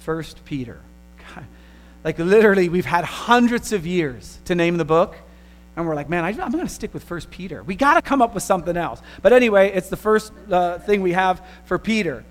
First 0.09 0.43
Peter. 0.47 0.81
Like 2.05 2.19
literally, 2.19 2.69
we've 2.69 2.87
had 2.87 3.05
hundreds 3.05 3.73
of 3.73 3.85
years 3.85 4.39
to 4.45 4.55
name 4.55 4.77
the 4.77 4.85
book, 4.85 5.17
and 5.77 5.87
we're 5.87 5.97
like, 5.97 6.09
man, 6.09 6.25
I, 6.25 6.31
am 6.31 6.53
going 6.53 6.65
to 6.65 6.73
stick 6.73 6.95
with 6.95 7.03
First 7.03 7.29
Peter. 7.29 7.63
We 7.63 7.75
got 7.75 7.95
to 7.95 8.03
come 8.03 8.23
up 8.23 8.33
with 8.33 8.45
something 8.45 8.77
else. 8.77 9.03
But 9.21 9.33
anyway, 9.33 9.73
it's 9.75 9.91
the 9.91 9.97
first 9.97 10.33
uh, 10.51 10.79
thing 10.79 11.03
we 11.03 11.13
have 11.13 11.45
for 11.65 11.77
Peter. 11.77 12.25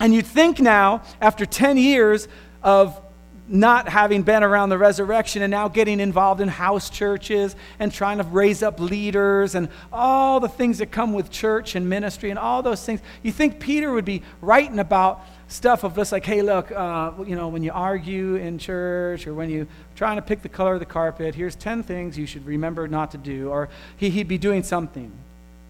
And 0.00 0.12
you'd 0.14 0.26
think 0.26 0.58
now, 0.58 1.02
after 1.20 1.44
10 1.46 1.76
years 1.76 2.26
of 2.62 2.98
not 3.46 3.88
having 3.88 4.22
been 4.22 4.42
around 4.42 4.70
the 4.70 4.78
resurrection 4.78 5.42
and 5.42 5.50
now 5.50 5.68
getting 5.68 6.00
involved 6.00 6.40
in 6.40 6.48
house 6.48 6.90
churches 6.90 7.54
and 7.78 7.92
trying 7.92 8.18
to 8.18 8.24
raise 8.24 8.62
up 8.62 8.80
leaders 8.80 9.54
and 9.54 9.68
all 9.92 10.40
the 10.40 10.48
things 10.48 10.78
that 10.78 10.90
come 10.90 11.12
with 11.12 11.30
church 11.30 11.74
and 11.74 11.88
ministry 11.88 12.30
and 12.30 12.38
all 12.38 12.62
those 12.62 12.84
things, 12.84 13.00
you 13.22 13.30
think 13.30 13.60
Peter 13.60 13.92
would 13.92 14.04
be 14.04 14.22
writing 14.40 14.78
about 14.78 15.24
stuff 15.48 15.82
of 15.82 15.96
just 15.96 16.12
like, 16.12 16.24
hey, 16.24 16.42
look, 16.42 16.70
uh, 16.70 17.12
you 17.26 17.34
know, 17.34 17.48
when 17.48 17.62
you 17.62 17.72
argue 17.72 18.36
in 18.36 18.58
church 18.58 19.26
or 19.26 19.34
when 19.34 19.50
you're 19.50 19.66
trying 19.96 20.16
to 20.16 20.22
pick 20.22 20.42
the 20.42 20.48
color 20.48 20.74
of 20.74 20.80
the 20.80 20.86
carpet, 20.86 21.34
here's 21.34 21.56
10 21.56 21.82
things 21.82 22.16
you 22.16 22.26
should 22.26 22.46
remember 22.46 22.86
not 22.86 23.10
to 23.12 23.18
do. 23.18 23.50
Or 23.50 23.68
he, 23.96 24.10
he'd 24.10 24.28
be 24.28 24.38
doing 24.38 24.62
something. 24.62 25.10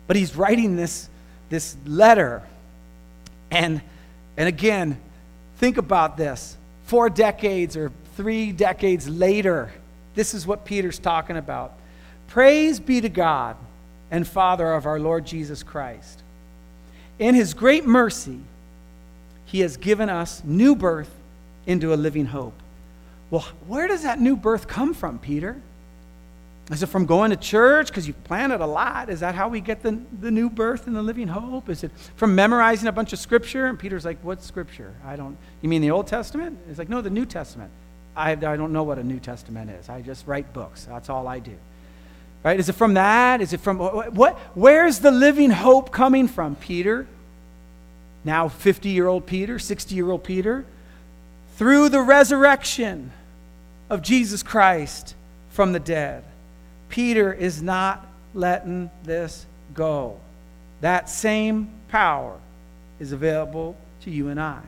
But 0.06 0.16
he's 0.16 0.34
writing 0.34 0.76
this, 0.76 1.08
this 1.48 1.76
letter. 1.86 2.42
And, 3.50 3.80
and 4.36 4.48
again, 4.48 5.00
think 5.56 5.78
about 5.78 6.16
this 6.16 6.56
four 6.84 7.10
decades 7.10 7.76
or 7.76 7.92
three 8.16 8.50
decades 8.50 9.08
later, 9.08 9.70
this 10.14 10.34
is 10.34 10.46
what 10.46 10.64
Peter's 10.64 10.98
talking 10.98 11.36
about. 11.36 11.74
Praise 12.28 12.80
be 12.80 13.00
to 13.00 13.08
God 13.08 13.56
and 14.10 14.26
Father 14.26 14.72
of 14.72 14.86
our 14.86 14.98
Lord 14.98 15.24
Jesus 15.26 15.62
Christ. 15.62 16.22
In 17.18 17.34
his 17.34 17.52
great 17.54 17.84
mercy, 17.84 18.40
he 19.48 19.60
has 19.60 19.78
given 19.78 20.10
us 20.10 20.42
new 20.44 20.76
birth 20.76 21.10
into 21.66 21.94
a 21.94 21.96
living 21.96 22.26
hope. 22.26 22.52
Well, 23.30 23.46
where 23.66 23.88
does 23.88 24.02
that 24.02 24.20
new 24.20 24.36
birth 24.36 24.68
come 24.68 24.92
from, 24.92 25.18
Peter? 25.18 25.56
Is 26.70 26.82
it 26.82 26.86
from 26.86 27.06
going 27.06 27.30
to 27.30 27.36
church 27.36 27.86
because 27.86 28.06
you've 28.06 28.22
planted 28.24 28.60
a 28.60 28.66
lot? 28.66 29.08
Is 29.08 29.20
that 29.20 29.34
how 29.34 29.48
we 29.48 29.62
get 29.62 29.82
the, 29.82 29.98
the 30.20 30.30
new 30.30 30.50
birth 30.50 30.86
and 30.86 30.94
the 30.94 31.02
living 31.02 31.28
hope? 31.28 31.70
Is 31.70 31.82
it 31.82 31.90
from 32.16 32.34
memorizing 32.34 32.88
a 32.88 32.92
bunch 32.92 33.14
of 33.14 33.18
scripture? 33.18 33.68
And 33.68 33.78
Peter's 33.78 34.04
like, 34.04 34.18
What 34.22 34.42
scripture? 34.42 34.94
I 35.06 35.16
don't, 35.16 35.36
you 35.62 35.70
mean 35.70 35.80
the 35.80 35.92
Old 35.92 36.06
Testament? 36.06 36.58
It's 36.68 36.78
like, 36.78 36.90
No, 36.90 37.00
the 37.00 37.08
New 37.08 37.24
Testament. 37.24 37.70
I, 38.14 38.32
I 38.32 38.34
don't 38.34 38.72
know 38.72 38.82
what 38.82 38.98
a 38.98 39.04
New 39.04 39.18
Testament 39.18 39.70
is. 39.70 39.88
I 39.88 40.02
just 40.02 40.26
write 40.26 40.52
books. 40.52 40.84
That's 40.84 41.08
all 41.08 41.26
I 41.26 41.38
do. 41.38 41.56
Right? 42.44 42.60
Is 42.60 42.68
it 42.68 42.74
from 42.74 42.94
that? 42.94 43.40
Is 43.40 43.54
it 43.54 43.60
from 43.60 43.78
what? 43.78 44.38
Where's 44.54 44.98
the 44.98 45.10
living 45.10 45.50
hope 45.50 45.90
coming 45.90 46.28
from, 46.28 46.54
Peter? 46.54 47.06
Now 48.24 48.48
50 48.48 48.88
year 48.88 49.06
old 49.06 49.26
Peter, 49.26 49.58
60 49.58 49.94
year 49.94 50.10
old 50.10 50.24
Peter. 50.24 50.64
Through 51.56 51.88
the 51.88 52.00
resurrection 52.00 53.10
of 53.90 54.02
Jesus 54.02 54.42
Christ 54.42 55.14
from 55.50 55.72
the 55.72 55.80
dead. 55.80 56.24
Peter 56.88 57.32
is 57.32 57.62
not 57.62 58.06
letting 58.34 58.90
this 59.04 59.46
go. 59.74 60.18
That 60.80 61.08
same 61.08 61.70
power 61.88 62.38
is 63.00 63.12
available 63.12 63.76
to 64.02 64.10
you 64.10 64.28
and 64.28 64.40
I 64.40 64.62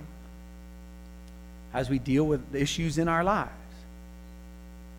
as 1.72 1.88
we 1.88 1.98
deal 1.98 2.24
with 2.26 2.50
the 2.50 2.60
issues 2.60 2.98
in 2.98 3.08
our 3.08 3.22
lives. 3.22 3.50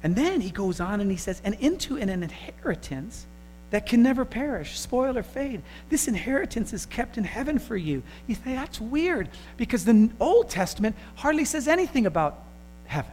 And 0.04 0.16
then 0.16 0.42
he 0.42 0.50
goes 0.50 0.80
on 0.80 1.02
and 1.02 1.12
he 1.12 1.18
says, 1.18 1.42
and 1.44 1.56
into 1.56 1.98
an 1.98 2.10
inheritance 2.10 3.26
that 3.72 3.86
can 3.86 4.04
never 4.04 4.26
perish, 4.26 4.80
spoil, 4.80 5.18
or 5.18 5.24
fade. 5.24 5.62
This 5.90 6.08
inheritance 6.08 6.74
is 6.74 6.86
kept 6.86 7.18
in 7.18 7.24
heaven 7.24 7.58
for 7.58 7.76
you. 7.76 8.04
You 8.28 8.36
say, 8.36 8.54
that's 8.54 8.80
weird 8.80 9.30
because 9.58 9.86
the 9.86 10.10
Old 10.20 10.50
Testament 10.50 10.96
hardly 11.16 11.46
says 11.46 11.68
anything 11.68 12.06
about 12.06 12.38
heaven. 12.86 13.12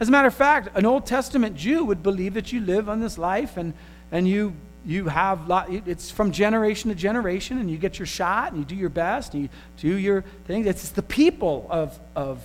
As 0.00 0.08
a 0.08 0.10
matter 0.10 0.26
of 0.26 0.34
fact, 0.34 0.76
an 0.76 0.84
Old 0.84 1.06
Testament 1.06 1.56
Jew 1.56 1.84
would 1.84 2.02
believe 2.02 2.34
that 2.34 2.52
you 2.52 2.60
live 2.60 2.88
on 2.88 3.00
this 3.00 3.16
life 3.16 3.56
and, 3.56 3.72
and 4.10 4.26
you, 4.26 4.52
you 4.84 5.06
have, 5.06 5.46
lot, 5.46 5.70
it's 5.70 6.10
from 6.10 6.32
generation 6.32 6.90
to 6.90 6.96
generation, 6.96 7.58
and 7.58 7.70
you 7.70 7.78
get 7.78 8.00
your 8.00 8.06
shot 8.06 8.50
and 8.50 8.58
you 8.58 8.64
do 8.64 8.74
your 8.74 8.88
best 8.88 9.32
and 9.34 9.44
you 9.44 9.48
do 9.78 9.96
your 9.96 10.22
thing. 10.46 10.66
It's 10.66 10.88
the 10.88 11.02
people 11.02 11.68
of, 11.70 11.96
of, 12.16 12.42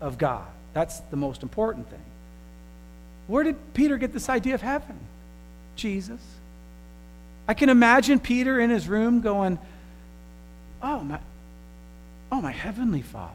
of 0.00 0.18
God. 0.18 0.46
That's 0.74 0.98
the 0.98 1.16
most 1.16 1.44
important 1.44 1.88
thing. 1.88 2.02
Where 3.28 3.44
did 3.44 3.74
Peter 3.74 3.96
get 3.96 4.12
this 4.12 4.28
idea 4.28 4.56
of 4.56 4.62
heaven? 4.62 4.98
Jesus. 5.76 6.20
I 7.48 7.54
can 7.54 7.68
imagine 7.68 8.20
Peter 8.20 8.60
in 8.60 8.70
his 8.70 8.88
room 8.88 9.20
going, 9.20 9.58
Oh, 10.82 11.00
my, 11.00 11.18
oh, 12.30 12.40
my 12.40 12.50
heavenly 12.50 13.02
Father. 13.02 13.32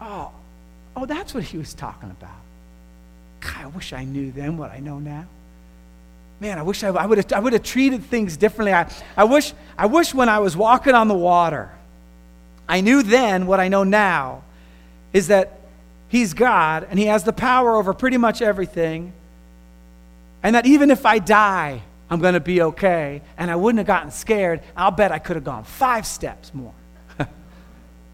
Oh, 0.00 0.30
oh, 0.96 1.06
that's 1.06 1.34
what 1.34 1.44
he 1.44 1.58
was 1.58 1.74
talking 1.74 2.10
about. 2.10 2.30
God, 3.40 3.56
I 3.58 3.66
wish 3.66 3.92
I 3.92 4.04
knew 4.04 4.32
then 4.32 4.56
what 4.56 4.70
I 4.70 4.80
know 4.80 4.98
now. 4.98 5.26
Man, 6.40 6.58
I 6.58 6.62
wish 6.62 6.82
I, 6.82 6.88
I 6.88 7.06
would 7.06 7.18
have 7.18 7.32
I 7.32 7.40
would 7.40 7.52
have 7.52 7.62
treated 7.62 8.04
things 8.04 8.36
differently. 8.36 8.72
I, 8.72 8.90
I, 9.16 9.24
wish, 9.24 9.52
I 9.78 9.86
wish 9.86 10.14
when 10.14 10.28
I 10.28 10.40
was 10.40 10.56
walking 10.56 10.94
on 10.94 11.08
the 11.08 11.14
water, 11.14 11.70
I 12.68 12.80
knew 12.80 13.02
then 13.02 13.46
what 13.46 13.60
I 13.60 13.68
know 13.68 13.84
now 13.84 14.42
is 15.12 15.28
that 15.28 15.60
He's 16.08 16.34
God 16.34 16.86
and 16.90 16.98
He 16.98 17.06
has 17.06 17.24
the 17.24 17.32
power 17.32 17.76
over 17.76 17.92
pretty 17.92 18.16
much 18.16 18.42
everything. 18.42 19.12
And 20.42 20.54
that 20.54 20.66
even 20.66 20.90
if 20.90 21.06
I 21.06 21.18
die, 21.18 21.82
I'm 22.14 22.20
going 22.20 22.34
to 22.34 22.40
be 22.40 22.62
okay. 22.62 23.20
And 23.36 23.50
I 23.50 23.56
wouldn't 23.56 23.78
have 23.78 23.86
gotten 23.86 24.10
scared. 24.10 24.62
I'll 24.76 24.90
bet 24.90 25.12
I 25.12 25.18
could 25.18 25.36
have 25.36 25.44
gone 25.44 25.64
five 25.64 26.06
steps 26.06 26.54
more. 26.54 26.72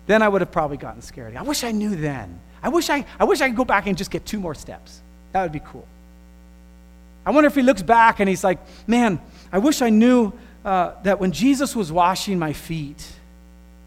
then 0.06 0.22
I 0.22 0.28
would 0.28 0.40
have 0.40 0.50
probably 0.50 0.78
gotten 0.78 1.02
scared. 1.02 1.36
I 1.36 1.42
wish 1.42 1.62
I 1.62 1.70
knew 1.70 1.94
then. 1.94 2.40
I 2.62 2.70
wish 2.70 2.90
I, 2.90 3.04
I 3.18 3.24
wish 3.24 3.40
I 3.40 3.48
could 3.48 3.56
go 3.56 3.64
back 3.64 3.86
and 3.86 3.96
just 3.96 4.10
get 4.10 4.26
two 4.26 4.40
more 4.40 4.54
steps. 4.54 5.00
That 5.32 5.42
would 5.42 5.52
be 5.52 5.60
cool. 5.60 5.86
I 7.24 7.30
wonder 7.30 7.46
if 7.46 7.54
he 7.54 7.62
looks 7.62 7.82
back 7.82 8.20
and 8.20 8.28
he's 8.28 8.42
like, 8.42 8.58
man, 8.86 9.20
I 9.52 9.58
wish 9.58 9.82
I 9.82 9.90
knew 9.90 10.32
uh, 10.64 10.94
that 11.02 11.20
when 11.20 11.32
Jesus 11.32 11.76
was 11.76 11.92
washing 11.92 12.38
my 12.38 12.52
feet 12.52 13.06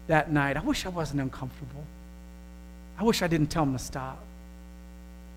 that 0.06 0.30
night, 0.30 0.56
I 0.56 0.60
wish 0.60 0.86
I 0.86 0.88
wasn't 0.88 1.20
uncomfortable. 1.20 1.84
I 2.98 3.04
wish 3.04 3.20
I 3.22 3.26
didn't 3.26 3.48
tell 3.48 3.64
him 3.64 3.72
to 3.72 3.82
stop. 3.82 4.23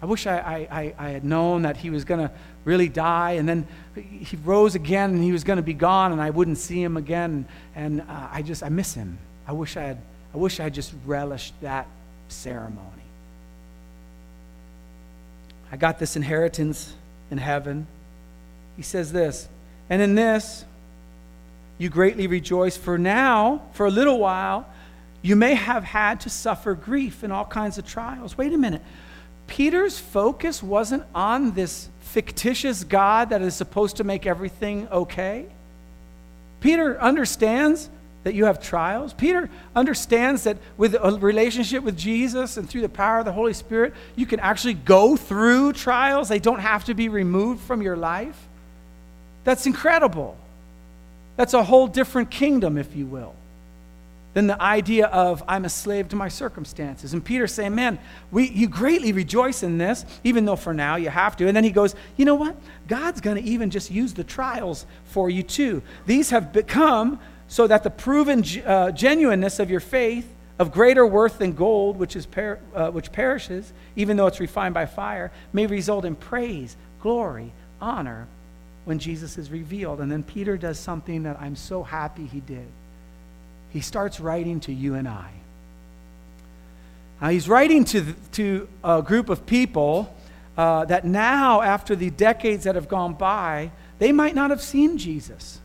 I 0.02 0.06
wish 0.06 0.28
I, 0.28 0.68
I, 0.70 0.94
I 0.98 1.10
had 1.10 1.24
known 1.24 1.64
that 1.64 1.78
he 1.78 1.90
was 1.90 2.06
going 2.06 2.20
to 2.20 2.32
really 2.66 2.90
die, 2.90 3.32
and 3.32 3.50
then 3.50 3.68
he 3.96 4.38
rose 4.44 4.76
again, 4.76 5.12
and 5.12 5.24
he 5.24 5.32
was 5.32 5.44
going 5.44 5.58
to 5.58 5.64
be 5.64 5.74
gone, 5.74 6.12
and 6.12 6.22
I 6.22 6.30
wouldn't 6.30 6.58
see 6.58 6.82
him 6.82 6.98
again. 6.98 7.46
And 7.76 8.02
uh, 8.02 8.28
I 8.32 8.42
just, 8.42 8.62
I 8.62 8.70
miss 8.70 8.94
him. 8.94 9.18
I 9.48 9.54
wish 9.54 9.76
I 9.76 9.84
had, 9.84 9.98
I 10.34 10.38
wish 10.38 10.60
I 10.60 10.64
had 10.64 10.74
just 10.74 10.94
relished 11.06 11.54
that 11.62 11.88
ceremony. 12.28 12.84
I 15.72 15.78
got 15.78 15.98
this 16.00 16.16
inheritance 16.16 16.94
in 17.32 17.38
heaven. 17.38 17.88
He 18.76 18.84
says 18.84 19.12
this, 19.12 19.48
and 19.90 20.02
in 20.02 20.16
this 20.16 20.64
you 21.78 21.90
greatly 21.90 22.28
rejoice, 22.28 22.76
for 22.76 22.98
now, 22.98 23.62
for 23.74 23.86
a 23.86 23.92
little 23.92 24.18
while, 24.18 24.68
you 25.22 25.36
may 25.36 25.54
have 25.54 25.84
had 25.84 26.22
to 26.22 26.30
suffer 26.30 26.74
grief 26.74 27.24
in 27.24 27.32
all 27.32 27.46
kinds 27.46 27.78
of 27.78 27.86
trials. 27.86 28.38
Wait 28.38 28.54
a 28.54 28.58
minute. 28.58 28.82
Peter's 29.48 29.98
focus 29.98 30.62
wasn't 30.62 31.04
on 31.16 31.54
this 31.54 31.90
fictitious 32.02 32.84
God 32.84 33.30
that 33.30 33.42
is 33.42 33.56
supposed 33.56 33.98
to 33.98 34.04
make 34.04 34.26
everything 34.26 34.88
okay. 34.90 35.46
Peter 36.60 37.00
understands 37.02 37.90
that 38.24 38.34
you 38.34 38.46
have 38.46 38.62
trials. 38.62 39.14
Peter 39.14 39.50
understands 39.76 40.44
that 40.44 40.58
with 40.76 40.96
a 40.96 41.18
relationship 41.20 41.84
with 41.84 41.98
Jesus 41.98 42.58
and 42.58 42.70
through 42.70 42.82
the 42.82 42.90
power 42.90 43.20
of 43.20 43.26
the 43.26 43.32
Holy 43.32 43.54
Spirit, 43.54 43.94
you 44.16 44.26
can 44.26 44.40
actually 44.40 44.74
go 44.74 45.16
through 45.16 45.74
trials. 45.74 46.28
They 46.28 46.40
don't 46.40 46.60
have 46.60 46.86
to 46.86 46.94
be 46.94 47.10
removed 47.10 47.62
from 47.62 47.82
your 47.82 47.96
life. 47.96 48.38
That's 49.44 49.66
incredible. 49.66 50.38
That's 51.38 51.54
a 51.54 51.64
whole 51.64 51.88
different 51.88 52.32
kingdom, 52.32 52.78
if 52.78 52.96
you 52.96 53.06
will 53.06 53.34
than 54.38 54.45
the 54.45 54.62
idea 54.62 55.08
of 55.08 55.41
I'm 55.47 55.65
a 55.65 55.69
slave 55.69 56.10
to 56.10 56.15
my 56.15 56.28
circumstances. 56.28 57.12
And 57.12 57.26
Peter's 57.26 57.52
saying, 57.52 57.73
Man, 57.73 57.97
we, 58.30 58.47
you 58.47 58.67
greatly 58.67 59.12
rejoice 59.12 59.63
in 59.63 59.80
this, 59.80 60.06
even 60.23 60.45
though 60.45 60.56
for 60.56 60.76
now 60.76 60.95
you 60.95 61.10
have 61.10 61.36
to. 61.38 61.47
And 61.47 61.58
then 61.58 61.63
he 61.63 61.71
goes, 61.71 61.95
You 62.17 62.26
know 62.26 62.36
what? 62.36 62.56
God's 62.88 63.19
going 63.19 63.38
to 63.38 63.50
even 63.50 63.71
just 63.71 63.89
use 63.89 64.13
the 64.13 64.23
trials 64.23 64.86
for 65.06 65.28
you 65.28 65.41
too. 65.41 65.82
These 66.06 66.30
have 66.30 66.54
become 66.54 67.19
so 67.47 67.65
that 67.65 67.82
the 67.82 67.89
proven 67.89 68.43
uh, 68.63 68.91
genuineness 68.91 69.58
of 69.58 69.71
your 69.71 69.80
faith, 69.80 70.32
of 70.60 70.71
greater 70.71 71.04
worth 71.04 71.39
than 71.39 71.54
gold, 71.54 71.97
which, 71.97 72.15
is 72.15 72.28
per- 72.28 72.60
uh, 72.76 72.91
which 72.91 73.12
perishes, 73.12 73.73
even 73.95 74.17
though 74.17 74.28
it's 74.28 74.39
refined 74.39 74.76
by 74.76 74.86
fire, 74.86 75.32
may 75.52 75.65
result 75.65 76.06
in 76.06 76.15
praise, 76.15 76.78
glory, 77.02 77.52
honor 77.82 78.28
when 78.86 79.00
Jesus 79.00 79.36
is 79.39 79.50
revealed. 79.50 80.00
And 80.00 80.12
then 80.12 80.21
Peter 80.21 80.58
does 80.58 80.78
something 80.78 81.23
that 81.23 81.41
I'm 81.41 81.56
so 81.56 81.82
happy 81.82 82.28
he 82.28 82.41
did 82.41 82.67
he 83.72 83.82
starts 83.82 84.20
writing 84.20 84.60
to 84.62 84.74
you 84.74 84.96
and 84.96 85.08
I. 85.08 85.30
Now, 87.22 87.30
he's 87.30 87.50
writing 87.50 87.84
to, 87.86 88.14
to 88.34 88.68
a 88.84 89.02
group 89.02 89.30
of 89.30 89.46
people 89.46 90.14
uh, 90.58 90.86
that 90.86 91.06
now, 91.06 91.62
after 91.62 91.96
the 91.96 92.10
decades 92.10 92.64
that 92.66 92.76
have 92.76 92.88
gone 92.88 93.14
by, 93.14 93.72
they 94.00 94.12
might 94.12 94.36
not 94.36 94.50
have 94.50 94.62
seen 94.62 94.98
Jesus. 94.98 95.60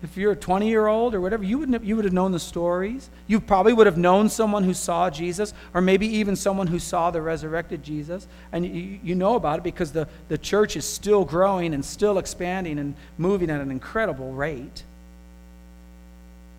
If 0.00 0.16
you're 0.16 0.32
a 0.32 0.36
20 0.36 0.68
year 0.68 0.86
old 0.86 1.14
or 1.14 1.20
whatever, 1.20 1.42
you, 1.42 1.58
wouldn't 1.58 1.74
have, 1.74 1.84
you 1.84 1.96
would 1.96 2.04
have 2.04 2.14
known 2.14 2.30
the 2.30 2.38
stories. 2.38 3.10
You 3.26 3.40
probably 3.40 3.72
would 3.72 3.86
have 3.86 3.96
known 3.96 4.28
someone 4.28 4.62
who 4.62 4.74
saw 4.74 5.10
Jesus, 5.10 5.52
or 5.74 5.80
maybe 5.80 6.06
even 6.06 6.36
someone 6.36 6.68
who 6.68 6.78
saw 6.78 7.10
the 7.10 7.20
resurrected 7.20 7.82
Jesus. 7.82 8.28
And 8.52 8.64
you, 8.64 9.00
you 9.02 9.14
know 9.16 9.34
about 9.34 9.58
it 9.58 9.62
because 9.64 9.90
the, 9.90 10.06
the 10.28 10.38
church 10.38 10.76
is 10.76 10.84
still 10.84 11.24
growing 11.24 11.74
and 11.74 11.84
still 11.84 12.18
expanding 12.18 12.78
and 12.78 12.94
moving 13.18 13.50
at 13.50 13.60
an 13.60 13.72
incredible 13.72 14.32
rate. 14.32 14.84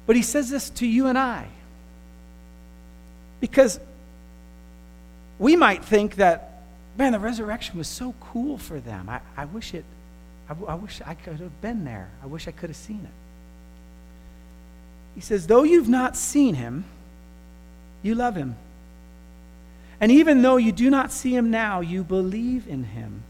But 0.09 0.15
he 0.15 0.23
says 0.23 0.49
this 0.49 0.71
to 0.71 0.87
you 0.87 1.05
and 1.05 1.19
I. 1.19 1.45
Because 3.39 3.79
we 5.37 5.55
might 5.55 5.85
think 5.85 6.15
that, 6.15 6.63
man, 6.97 7.11
the 7.11 7.19
resurrection 7.19 7.77
was 7.77 7.87
so 7.87 8.15
cool 8.19 8.57
for 8.57 8.79
them. 8.79 9.07
I, 9.07 9.19
I 9.37 9.45
wish 9.45 9.75
it, 9.75 9.85
I, 10.49 10.55
I 10.67 10.73
wish 10.73 10.99
I 11.05 11.13
could 11.13 11.39
have 11.39 11.61
been 11.61 11.85
there. 11.85 12.09
I 12.23 12.25
wish 12.25 12.47
I 12.47 12.51
could 12.51 12.71
have 12.71 12.75
seen 12.75 13.01
it. 13.03 13.11
He 15.13 15.21
says, 15.21 15.45
though 15.45 15.61
you've 15.61 15.89
not 15.89 16.17
seen 16.17 16.55
him, 16.55 16.85
you 18.01 18.15
love 18.15 18.35
him. 18.35 18.55
And 20.01 20.11
even 20.11 20.41
though 20.41 20.57
you 20.57 20.71
do 20.71 20.89
not 20.89 21.11
see 21.11 21.35
him 21.35 21.51
now, 21.51 21.81
you 21.81 22.03
believe 22.03 22.67
in 22.67 22.83
him 22.83 23.21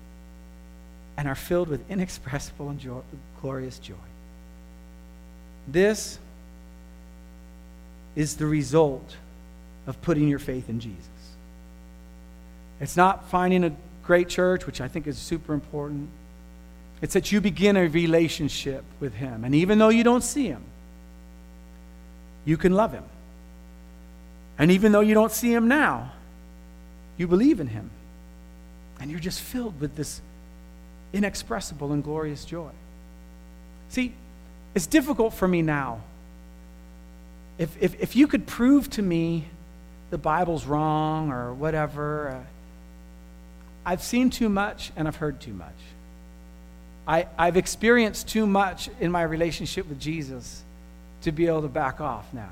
and 1.18 1.28
are 1.28 1.36
filled 1.36 1.68
with 1.68 1.92
inexpressible 1.92 2.70
and 2.70 2.80
joy, 2.80 3.02
glorious 3.42 3.80
joy. 3.80 3.96
This 5.68 6.20
is 8.16 8.38
the 8.38 8.46
result 8.46 9.16
of 9.88 10.02
putting 10.02 10.28
your 10.28 10.40
faith 10.40 10.70
in 10.70 10.80
Jesus. 10.80 11.08
It's 12.82 12.96
not 12.96 13.30
finding 13.30 13.64
a 13.64 13.72
great 14.04 14.30
church, 14.30 14.66
which 14.66 14.82
I 14.82 14.88
think 14.88 15.08
is 15.08 15.18
super 15.18 15.54
important. 15.54 16.10
It's 17.02 17.14
that 17.14 17.32
you 17.32 17.42
begin 17.42 17.78
a 17.78 17.88
relationship 17.88 18.84
with 19.00 19.14
Him. 19.14 19.44
And 19.44 19.56
even 19.56 19.80
though 19.80 19.90
you 19.90 20.04
don't 20.04 20.24
see 20.24 20.48
Him, 20.48 20.64
you 22.46 22.58
can 22.58 22.74
love 22.74 22.94
Him. 22.94 23.04
And 24.58 24.72
even 24.72 24.92
though 24.92 25.00
you 25.02 25.14
don't 25.14 25.32
see 25.32 25.54
Him 25.54 25.68
now, 25.68 26.12
you 27.18 27.28
believe 27.28 27.60
in 27.60 27.68
Him. 27.68 27.90
And 29.00 29.10
you're 29.10 29.20
just 29.20 29.42
filled 29.42 29.80
with 29.80 29.96
this 29.96 30.22
inexpressible 31.14 31.92
and 31.92 32.04
glorious 32.04 32.46
joy. 32.46 32.72
See, 33.90 34.14
it's 34.76 34.88
difficult 34.88 35.34
for 35.34 35.48
me 35.48 35.62
now 35.62 36.02
if, 37.60 37.78
if, 37.80 38.02
if 38.02 38.16
you 38.16 38.26
could 38.26 38.48
prove 38.48 38.90
to 38.92 39.02
me 39.02 39.46
the 40.10 40.18
Bible's 40.18 40.66
wrong 40.66 41.32
or 41.32 41.54
whatever, 41.54 42.30
uh, 42.30 42.40
I've 43.86 44.02
seen 44.02 44.30
too 44.30 44.50
much 44.50 44.92
and 44.96 45.08
I've 45.08 45.18
heard 45.18 45.40
too 45.40 45.54
much. 45.54 45.68
I, 47.08 47.28
I've 47.38 47.58
experienced 47.58 48.30
too 48.30 48.48
much 48.48 48.90
in 49.00 49.12
my 49.12 49.24
relationship 49.24 49.88
with 49.90 50.00
Jesus 50.00 50.64
to 51.24 51.32
be 51.32 51.48
able 51.48 51.64
to 51.64 51.68
back 51.68 52.00
off 52.00 52.34
now. 52.34 52.52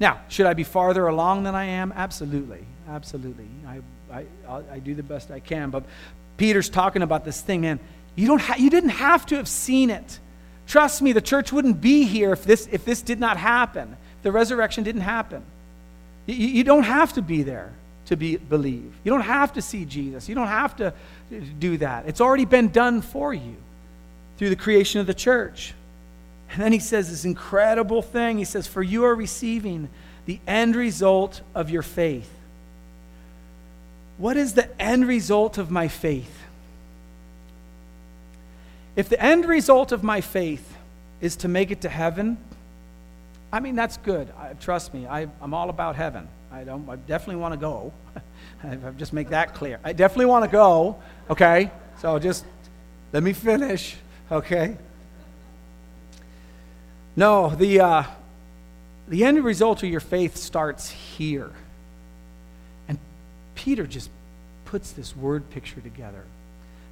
Now, 0.00 0.20
should 0.28 0.46
I 0.46 0.54
be 0.54 0.64
farther 0.64 1.06
along 1.06 1.44
than 1.44 1.54
I 1.54 1.64
am? 1.64 1.92
Absolutely. 1.92 2.64
Absolutely. 2.88 3.46
I, 3.66 4.24
I, 4.48 4.62
I 4.72 4.78
do 4.80 4.94
the 4.94 5.02
best 5.02 5.30
I 5.30 5.40
can. 5.40 5.70
But 5.70 5.84
Peter's 6.36 6.68
talking 6.68 7.02
about 7.02 7.24
this 7.24 7.40
thing, 7.40 7.60
man. 7.60 7.78
You, 8.16 8.26
don't 8.26 8.40
ha- 8.40 8.56
you 8.58 8.70
didn't 8.70 8.90
have 8.90 9.24
to 9.26 9.36
have 9.36 9.46
seen 9.46 9.90
it. 9.90 10.18
Trust 10.66 11.02
me, 11.02 11.12
the 11.12 11.20
church 11.20 11.52
wouldn't 11.52 11.80
be 11.80 12.04
here 12.04 12.32
if 12.32 12.44
this, 12.44 12.66
if 12.72 12.84
this 12.84 13.02
did 13.02 13.20
not 13.20 13.36
happen. 13.36 13.96
The 14.22 14.32
resurrection 14.32 14.84
didn't 14.84 15.02
happen. 15.02 15.42
You, 16.26 16.34
you 16.34 16.64
don't 16.64 16.84
have 16.84 17.12
to 17.14 17.22
be 17.22 17.42
there 17.42 17.72
to 18.06 18.16
be, 18.16 18.36
believe. 18.36 18.92
You 19.04 19.12
don't 19.12 19.20
have 19.22 19.52
to 19.54 19.62
see 19.62 19.84
Jesus. 19.84 20.28
You 20.28 20.34
don't 20.34 20.48
have 20.48 20.76
to 20.76 20.88
uh, 20.88 20.92
do 21.58 21.76
that. 21.78 22.06
It's 22.06 22.20
already 22.20 22.44
been 22.44 22.70
done 22.70 23.02
for 23.02 23.32
you 23.32 23.56
through 24.36 24.50
the 24.50 24.56
creation 24.56 25.00
of 25.00 25.06
the 25.06 25.14
church. 25.14 25.74
And 26.50 26.60
then 26.60 26.72
he 26.72 26.80
says 26.80 27.10
this 27.10 27.24
incredible 27.24 28.02
thing. 28.02 28.38
He 28.38 28.44
says, 28.44 28.66
For 28.66 28.82
you 28.82 29.04
are 29.04 29.14
receiving 29.14 29.88
the 30.26 30.40
end 30.46 30.74
result 30.74 31.40
of 31.54 31.70
your 31.70 31.82
faith. 31.82 32.30
What 34.18 34.36
is 34.36 34.54
the 34.54 34.68
end 34.80 35.06
result 35.06 35.56
of 35.56 35.70
my 35.70 35.88
faith? 35.88 36.36
If 38.96 39.08
the 39.08 39.22
end 39.22 39.46
result 39.46 39.92
of 39.92 40.02
my 40.02 40.20
faith 40.20 40.76
is 41.20 41.36
to 41.36 41.48
make 41.48 41.70
it 41.70 41.80
to 41.82 41.88
heaven, 41.88 42.38
I 43.52 43.60
mean, 43.60 43.74
that's 43.74 43.96
good. 43.98 44.32
I, 44.38 44.52
trust 44.54 44.94
me, 44.94 45.06
I, 45.06 45.22
am 45.42 45.54
all 45.54 45.70
about 45.70 45.96
heaven. 45.96 46.28
I, 46.52 46.64
don't, 46.64 46.88
I 46.88 46.96
definitely 46.96 47.40
want 47.40 47.54
to 47.54 47.60
go. 47.60 47.92
I 48.64 48.76
just 48.96 49.12
make 49.12 49.30
that 49.30 49.54
clear. 49.54 49.80
I 49.82 49.92
definitely 49.92 50.26
want 50.26 50.44
to 50.44 50.50
go, 50.50 51.00
okay? 51.28 51.70
So 52.00 52.18
just 52.18 52.44
let 53.12 53.22
me 53.22 53.32
finish, 53.32 53.96
okay? 54.30 54.76
No, 57.16 57.50
the, 57.50 57.80
uh, 57.80 58.02
the 59.08 59.24
end 59.24 59.42
result 59.44 59.82
of 59.82 59.88
your 59.88 60.00
faith 60.00 60.36
starts 60.36 60.90
here. 60.90 61.50
And 62.88 62.98
Peter 63.54 63.86
just 63.86 64.10
puts 64.64 64.92
this 64.92 65.16
word 65.16 65.50
picture 65.50 65.80
together 65.80 66.24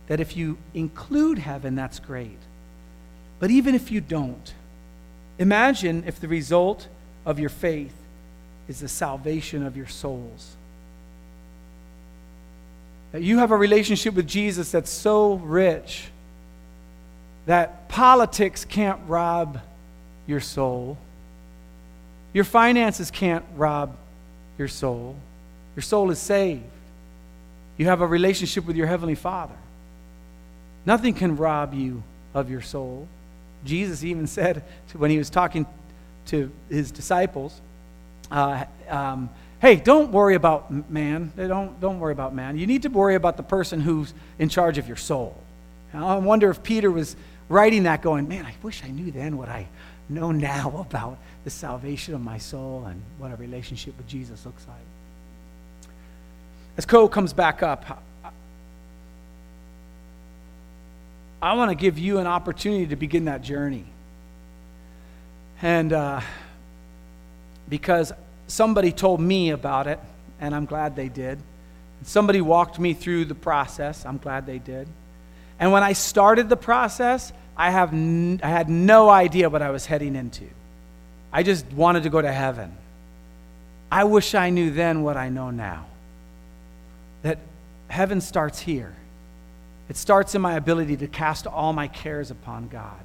that 0.08 0.18
if 0.20 0.36
you 0.36 0.58
include 0.74 1.38
heaven, 1.38 1.76
that's 1.76 2.00
great. 2.00 2.38
But 3.38 3.50
even 3.50 3.74
if 3.74 3.92
you 3.92 4.00
don't, 4.00 4.52
imagine 5.38 6.04
if 6.06 6.20
the 6.20 6.28
result 6.28 6.86
of 7.24 7.38
your 7.38 7.50
faith 7.50 7.94
is 8.68 8.80
the 8.80 8.88
salvation 8.88 9.64
of 9.64 9.76
your 9.76 9.86
souls. 9.86 10.56
That 13.12 13.22
you 13.22 13.38
have 13.38 13.50
a 13.50 13.56
relationship 13.56 14.14
with 14.14 14.26
Jesus 14.26 14.70
that's 14.70 14.90
so 14.90 15.34
rich 15.34 16.08
that 17.46 17.88
politics 17.88 18.66
can't 18.66 19.00
rob 19.06 19.58
your 20.26 20.40
soul. 20.40 20.98
Your 22.34 22.44
finances 22.44 23.10
can't 23.10 23.44
rob 23.56 23.96
your 24.58 24.68
soul. 24.68 25.16
Your 25.74 25.82
soul 25.82 26.10
is 26.10 26.18
saved. 26.18 26.62
You 27.78 27.86
have 27.86 28.02
a 28.02 28.06
relationship 28.06 28.66
with 28.66 28.76
your 28.76 28.86
Heavenly 28.86 29.14
Father. 29.14 29.54
Nothing 30.84 31.14
can 31.14 31.36
rob 31.36 31.72
you 31.72 32.02
of 32.34 32.50
your 32.50 32.60
soul. 32.60 33.08
Jesus 33.64 34.04
even 34.04 34.26
said 34.26 34.62
when 34.94 35.10
he 35.10 35.18
was 35.18 35.30
talking 35.30 35.66
to 36.26 36.50
his 36.68 36.90
disciples, 36.90 37.60
uh, 38.30 38.64
um, 38.88 39.30
hey, 39.60 39.76
don't 39.76 40.12
worry 40.12 40.34
about 40.34 40.90
man. 40.90 41.32
Don't, 41.36 41.80
don't 41.80 42.00
worry 42.00 42.12
about 42.12 42.34
man. 42.34 42.58
You 42.58 42.66
need 42.66 42.82
to 42.82 42.88
worry 42.88 43.14
about 43.14 43.36
the 43.36 43.42
person 43.42 43.80
who's 43.80 44.12
in 44.38 44.48
charge 44.48 44.78
of 44.78 44.86
your 44.86 44.96
soul. 44.96 45.36
I 45.92 46.18
wonder 46.18 46.50
if 46.50 46.62
Peter 46.62 46.90
was 46.90 47.16
writing 47.48 47.84
that 47.84 48.02
going, 48.02 48.28
man, 48.28 48.44
I 48.44 48.54
wish 48.62 48.82
I 48.84 48.88
knew 48.88 49.10
then 49.10 49.36
what 49.36 49.48
I 49.48 49.66
know 50.08 50.32
now 50.32 50.74
about 50.88 51.18
the 51.44 51.50
salvation 51.50 52.14
of 52.14 52.20
my 52.20 52.38
soul 52.38 52.84
and 52.86 53.02
what 53.18 53.32
a 53.32 53.36
relationship 53.36 53.96
with 53.96 54.06
Jesus 54.06 54.44
looks 54.44 54.66
like. 54.68 54.76
As 56.76 56.86
Co 56.86 57.08
comes 57.08 57.32
back 57.32 57.62
up, 57.62 58.02
I 61.40 61.54
want 61.54 61.70
to 61.70 61.74
give 61.74 61.98
you 61.98 62.18
an 62.18 62.26
opportunity 62.26 62.88
to 62.88 62.96
begin 62.96 63.26
that 63.26 63.42
journey. 63.42 63.84
And 65.62 65.92
uh, 65.92 66.20
because 67.68 68.12
somebody 68.48 68.92
told 68.92 69.20
me 69.20 69.50
about 69.50 69.86
it, 69.86 70.00
and 70.40 70.54
I'm 70.54 70.66
glad 70.66 70.96
they 70.96 71.08
did. 71.08 71.38
Somebody 72.02 72.40
walked 72.40 72.78
me 72.78 72.94
through 72.94 73.26
the 73.26 73.34
process. 73.34 74.04
I'm 74.06 74.18
glad 74.18 74.46
they 74.46 74.58
did. 74.58 74.88
And 75.58 75.72
when 75.72 75.82
I 75.82 75.92
started 75.92 76.48
the 76.48 76.56
process, 76.56 77.32
I, 77.56 77.70
have 77.70 77.92
n- 77.92 78.40
I 78.42 78.48
had 78.48 78.68
no 78.68 79.08
idea 79.10 79.50
what 79.50 79.62
I 79.62 79.70
was 79.70 79.84
heading 79.84 80.14
into. 80.14 80.44
I 81.32 81.42
just 81.42 81.66
wanted 81.72 82.04
to 82.04 82.10
go 82.10 82.22
to 82.22 82.32
heaven. 82.32 82.72
I 83.90 84.04
wish 84.04 84.34
I 84.34 84.50
knew 84.50 84.70
then 84.70 85.02
what 85.02 85.16
I 85.16 85.28
know 85.28 85.50
now. 85.50 85.86
That 87.22 87.38
heaven 87.88 88.20
starts 88.20 88.60
here. 88.60 88.94
It 89.88 89.96
starts 89.96 90.34
in 90.34 90.42
my 90.42 90.54
ability 90.54 90.96
to 90.98 91.06
cast 91.06 91.46
all 91.46 91.72
my 91.72 91.88
cares 91.88 92.30
upon 92.30 92.68
God 92.68 93.00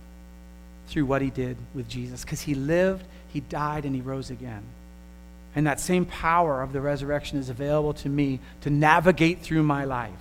through 0.87 1.05
what 1.05 1.21
he 1.21 1.29
did 1.29 1.57
with 1.73 1.87
Jesus. 1.87 2.23
Because 2.23 2.41
he 2.41 2.55
lived, 2.55 3.05
he 3.29 3.39
died, 3.39 3.85
and 3.85 3.95
he 3.95 4.01
rose 4.01 4.29
again. 4.29 4.63
And 5.55 5.67
that 5.67 5.79
same 5.79 6.05
power 6.05 6.61
of 6.61 6.73
the 6.73 6.81
resurrection 6.81 7.37
is 7.37 7.49
available 7.49 7.93
to 7.93 8.09
me 8.09 8.39
to 8.61 8.69
navigate 8.69 9.41
through 9.41 9.63
my 9.63 9.85
life. 9.85 10.11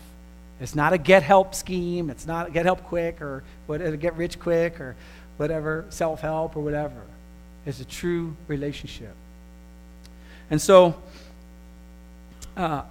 It's 0.61 0.75
not 0.75 0.93
a 0.93 0.99
get 0.99 1.23
help 1.23 1.55
scheme. 1.55 2.11
It's 2.11 2.27
not 2.27 2.49
a 2.49 2.51
get 2.51 2.67
help 2.67 2.85
quick 2.85 3.21
or 3.21 3.43
whatever, 3.67 3.97
get 3.97 4.17
rich 4.17 4.39
quick 4.39 4.81
or 4.81 4.95
whatever, 5.37 5.87
self 5.89 6.21
help 6.21 6.55
or 6.57 6.61
whatever. 6.61 7.03
It's 7.67 7.81
a 7.81 7.85
true 7.85 8.37
relationship. 8.47 9.15
And 10.51 10.61
so, 10.61 10.95
uh, 12.57 12.83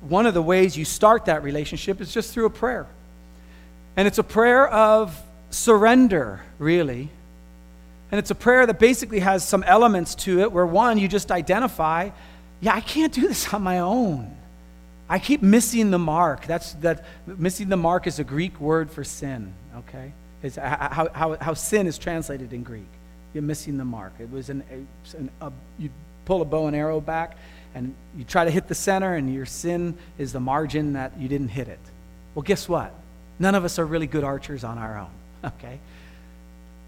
one 0.00 0.26
of 0.26 0.34
the 0.34 0.42
ways 0.42 0.76
you 0.76 0.84
start 0.84 1.24
that 1.26 1.42
relationship 1.42 2.00
is 2.00 2.12
just 2.12 2.32
through 2.32 2.46
a 2.46 2.50
prayer. 2.50 2.86
And 3.96 4.06
it's 4.06 4.18
a 4.18 4.24
prayer 4.24 4.68
of 4.68 5.20
surrender, 5.50 6.40
really. 6.58 7.08
And 8.10 8.18
it's 8.18 8.30
a 8.30 8.34
prayer 8.34 8.64
that 8.66 8.78
basically 8.78 9.20
has 9.20 9.46
some 9.46 9.62
elements 9.64 10.14
to 10.16 10.40
it 10.40 10.52
where, 10.52 10.66
one, 10.66 10.98
you 10.98 11.08
just 11.08 11.30
identify, 11.30 12.10
yeah, 12.60 12.74
I 12.74 12.80
can't 12.80 13.12
do 13.12 13.26
this 13.26 13.52
on 13.52 13.62
my 13.62 13.80
own. 13.80 14.34
I 15.08 15.18
keep 15.18 15.42
missing 15.42 15.90
the 15.90 15.98
mark. 15.98 16.46
That's 16.46 16.74
that 16.74 17.04
missing 17.26 17.68
the 17.68 17.76
mark 17.76 18.06
is 18.06 18.18
a 18.18 18.24
Greek 18.24 18.60
word 18.60 18.90
for 18.90 19.04
sin, 19.04 19.52
okay? 19.78 20.12
It's 20.42 20.56
how, 20.56 21.08
how, 21.12 21.36
how 21.40 21.54
sin 21.54 21.86
is 21.86 21.98
translated 21.98 22.52
in 22.52 22.62
Greek. 22.62 22.86
You're 23.34 23.42
missing 23.42 23.78
the 23.78 23.84
mark. 23.84 24.12
It 24.18 24.30
was 24.30 24.50
an, 24.50 24.62
an 25.16 25.30
a, 25.40 25.50
you 25.78 25.90
pull 26.24 26.42
a 26.42 26.44
bow 26.44 26.66
and 26.66 26.76
arrow 26.76 27.00
back, 27.00 27.36
and 27.74 27.94
you 28.16 28.24
try 28.24 28.44
to 28.44 28.50
hit 28.50 28.68
the 28.68 28.74
center, 28.74 29.14
and 29.14 29.32
your 29.32 29.46
sin 29.46 29.96
is 30.18 30.32
the 30.32 30.40
margin 30.40 30.94
that 30.94 31.18
you 31.18 31.28
didn't 31.28 31.48
hit 31.48 31.68
it. 31.68 31.80
Well, 32.34 32.42
guess 32.42 32.68
what? 32.68 32.94
None 33.38 33.54
of 33.54 33.64
us 33.64 33.78
are 33.78 33.86
really 33.86 34.06
good 34.06 34.24
archers 34.24 34.64
on 34.64 34.78
our 34.78 34.98
own, 34.98 35.10
okay? 35.44 35.78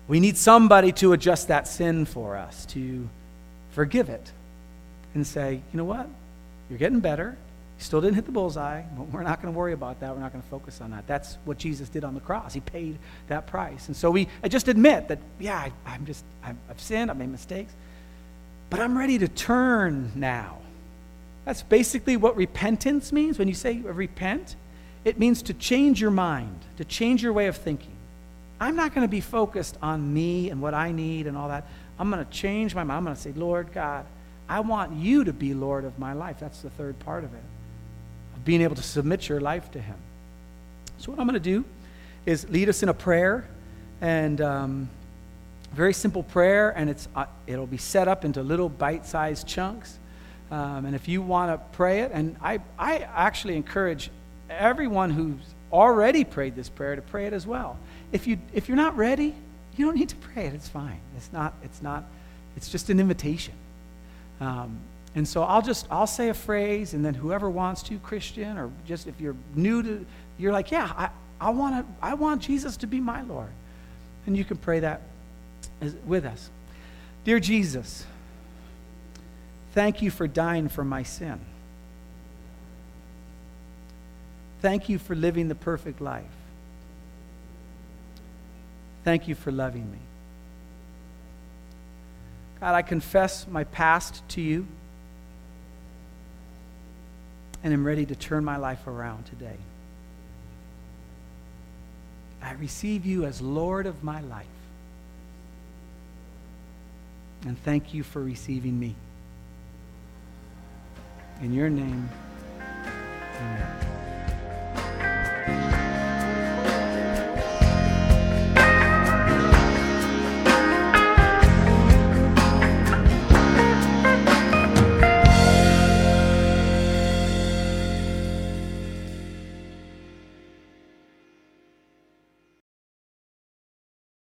We 0.08 0.20
need 0.20 0.36
somebody 0.36 0.92
to 0.92 1.12
adjust 1.12 1.48
that 1.48 1.68
sin 1.68 2.04
for 2.04 2.36
us, 2.36 2.66
to 2.66 3.08
forgive 3.70 4.08
it, 4.08 4.32
and 5.14 5.26
say, 5.26 5.54
you 5.54 5.76
know 5.76 5.84
what? 5.84 6.08
You're 6.68 6.78
getting 6.78 7.00
better. 7.00 7.36
You 7.78 7.84
still 7.84 8.00
didn't 8.00 8.16
hit 8.16 8.26
the 8.26 8.32
bullseye, 8.32 8.82
but 8.96 9.08
we're 9.08 9.22
not 9.22 9.40
going 9.40 9.54
to 9.54 9.58
worry 9.58 9.72
about 9.72 10.00
that. 10.00 10.14
We're 10.14 10.20
not 10.20 10.32
going 10.32 10.42
to 10.42 10.48
focus 10.48 10.80
on 10.80 10.90
that. 10.90 11.06
That's 11.06 11.38
what 11.44 11.58
Jesus 11.58 11.88
did 11.88 12.04
on 12.04 12.14
the 12.14 12.20
cross. 12.20 12.52
He 12.52 12.60
paid 12.60 12.98
that 13.28 13.46
price. 13.46 13.86
And 13.86 13.96
so 13.96 14.10
we 14.10 14.28
I 14.42 14.48
just 14.48 14.68
admit 14.68 15.08
that, 15.08 15.18
yeah, 15.38 15.68
I, 15.86 15.94
am 15.94 16.04
just, 16.04 16.24
i 16.44 16.54
I've 16.68 16.80
sinned, 16.80 17.10
I've 17.10 17.16
made 17.16 17.30
mistakes, 17.30 17.72
but 18.68 18.80
I'm 18.80 18.98
ready 18.98 19.18
to 19.18 19.28
turn 19.28 20.12
now. 20.14 20.58
That's 21.44 21.62
basically 21.62 22.16
what 22.16 22.36
repentance 22.36 23.12
means. 23.12 23.38
When 23.38 23.48
you 23.48 23.54
say 23.54 23.78
repent, 23.78 24.56
it 25.04 25.18
means 25.18 25.42
to 25.42 25.54
change 25.54 26.00
your 26.00 26.10
mind, 26.10 26.60
to 26.76 26.84
change 26.84 27.22
your 27.22 27.32
way 27.32 27.46
of 27.46 27.56
thinking. 27.56 27.92
I'm 28.60 28.76
not 28.76 28.94
going 28.94 29.06
to 29.06 29.10
be 29.10 29.22
focused 29.22 29.78
on 29.80 30.12
me 30.12 30.50
and 30.50 30.60
what 30.60 30.74
I 30.74 30.92
need 30.92 31.26
and 31.26 31.36
all 31.36 31.48
that. 31.48 31.66
I'm 31.98 32.10
going 32.10 32.24
to 32.24 32.30
change 32.30 32.74
my 32.74 32.84
mind. 32.84 32.98
I'm 32.98 33.04
going 33.04 33.16
to 33.16 33.22
say, 33.22 33.32
Lord 33.32 33.72
God, 33.72 34.04
I 34.48 34.60
want 34.60 34.96
you 34.96 35.24
to 35.24 35.32
be 35.32 35.54
Lord 35.54 35.84
of 35.84 35.98
my 35.98 36.12
life. 36.12 36.40
That's 36.40 36.60
the 36.60 36.70
third 36.70 36.98
part 36.98 37.24
of 37.24 37.32
it, 37.32 37.42
of 38.34 38.44
being 38.44 38.62
able 38.62 38.76
to 38.76 38.82
submit 38.82 39.28
your 39.28 39.40
life 39.40 39.70
to 39.70 39.80
Him. 39.80 39.96
So, 40.98 41.10
what 41.12 41.20
I'm 41.20 41.26
going 41.26 41.34
to 41.34 41.40
do 41.40 41.64
is 42.26 42.48
lead 42.50 42.68
us 42.68 42.82
in 42.82 42.88
a 42.88 42.94
prayer, 42.94 43.46
and 44.00 44.40
um, 44.40 44.90
very 45.72 45.94
simple 45.94 46.22
prayer, 46.24 46.70
and 46.70 46.90
it's, 46.90 47.08
uh, 47.14 47.26
it'll 47.46 47.66
be 47.66 47.78
set 47.78 48.08
up 48.08 48.24
into 48.24 48.42
little 48.42 48.68
bite 48.68 49.06
sized 49.06 49.46
chunks. 49.46 49.99
Um, 50.50 50.84
and 50.84 50.94
if 50.94 51.06
you 51.06 51.22
want 51.22 51.52
to 51.52 51.76
pray 51.76 52.00
it, 52.00 52.10
and 52.12 52.36
I, 52.42 52.58
I 52.78 52.98
actually 52.98 53.56
encourage 53.56 54.10
everyone 54.48 55.10
who's 55.10 55.54
already 55.72 56.24
prayed 56.24 56.56
this 56.56 56.68
prayer 56.68 56.96
to 56.96 57.02
pray 57.02 57.26
it 57.26 57.32
as 57.32 57.46
well. 57.46 57.78
If, 58.10 58.26
you, 58.26 58.38
if 58.52 58.68
you're 58.68 58.76
not 58.76 58.96
ready, 58.96 59.34
you 59.76 59.84
don't 59.86 59.96
need 59.96 60.08
to 60.08 60.16
pray 60.16 60.46
it. 60.46 60.54
It's 60.54 60.68
fine. 60.68 61.00
It's 61.16 61.32
not, 61.32 61.54
it's 61.62 61.80
not, 61.80 62.04
it's 62.56 62.68
just 62.68 62.90
an 62.90 62.98
invitation. 62.98 63.54
Um, 64.40 64.78
and 65.14 65.26
so 65.26 65.42
I'll 65.42 65.62
just, 65.62 65.86
I'll 65.90 66.06
say 66.06 66.28
a 66.28 66.34
phrase, 66.34 66.94
and 66.94 67.04
then 67.04 67.14
whoever 67.14 67.48
wants 67.48 67.82
to, 67.84 67.98
Christian, 67.98 68.58
or 68.58 68.70
just 68.86 69.06
if 69.06 69.20
you're 69.20 69.36
new 69.54 69.82
to, 69.82 70.06
you're 70.38 70.52
like, 70.52 70.70
yeah, 70.70 70.92
I, 70.96 71.10
I, 71.40 71.50
wanna, 71.50 71.84
I 72.02 72.14
want 72.14 72.42
Jesus 72.42 72.76
to 72.78 72.86
be 72.86 73.00
my 73.00 73.22
Lord. 73.22 73.50
And 74.26 74.36
you 74.36 74.44
can 74.44 74.56
pray 74.56 74.80
that 74.80 75.02
with 76.04 76.24
us. 76.24 76.50
Dear 77.24 77.40
Jesus, 77.40 78.04
Thank 79.72 80.02
you 80.02 80.10
for 80.10 80.26
dying 80.26 80.68
for 80.68 80.84
my 80.84 81.02
sin. 81.02 81.40
Thank 84.60 84.88
you 84.88 84.98
for 84.98 85.14
living 85.14 85.48
the 85.48 85.54
perfect 85.54 86.00
life. 86.00 86.24
Thank 89.04 89.28
you 89.28 89.34
for 89.34 89.50
loving 89.50 89.90
me. 89.90 89.98
God, 92.60 92.74
I 92.74 92.82
confess 92.82 93.46
my 93.46 93.64
past 93.64 94.22
to 94.30 94.42
you 94.42 94.66
and 97.62 97.72
am 97.72 97.86
ready 97.86 98.04
to 98.06 98.14
turn 98.14 98.44
my 98.44 98.56
life 98.56 98.86
around 98.86 99.24
today. 99.26 99.56
I 102.42 102.52
receive 102.52 103.06
you 103.06 103.24
as 103.24 103.40
Lord 103.40 103.86
of 103.86 104.02
my 104.02 104.20
life. 104.20 104.46
And 107.46 107.58
thank 107.62 107.94
you 107.94 108.02
for 108.02 108.20
receiving 108.20 108.78
me. 108.78 108.94
In 111.42 111.54
your 111.54 111.70
name, 111.70 112.10
amen. 113.40 113.80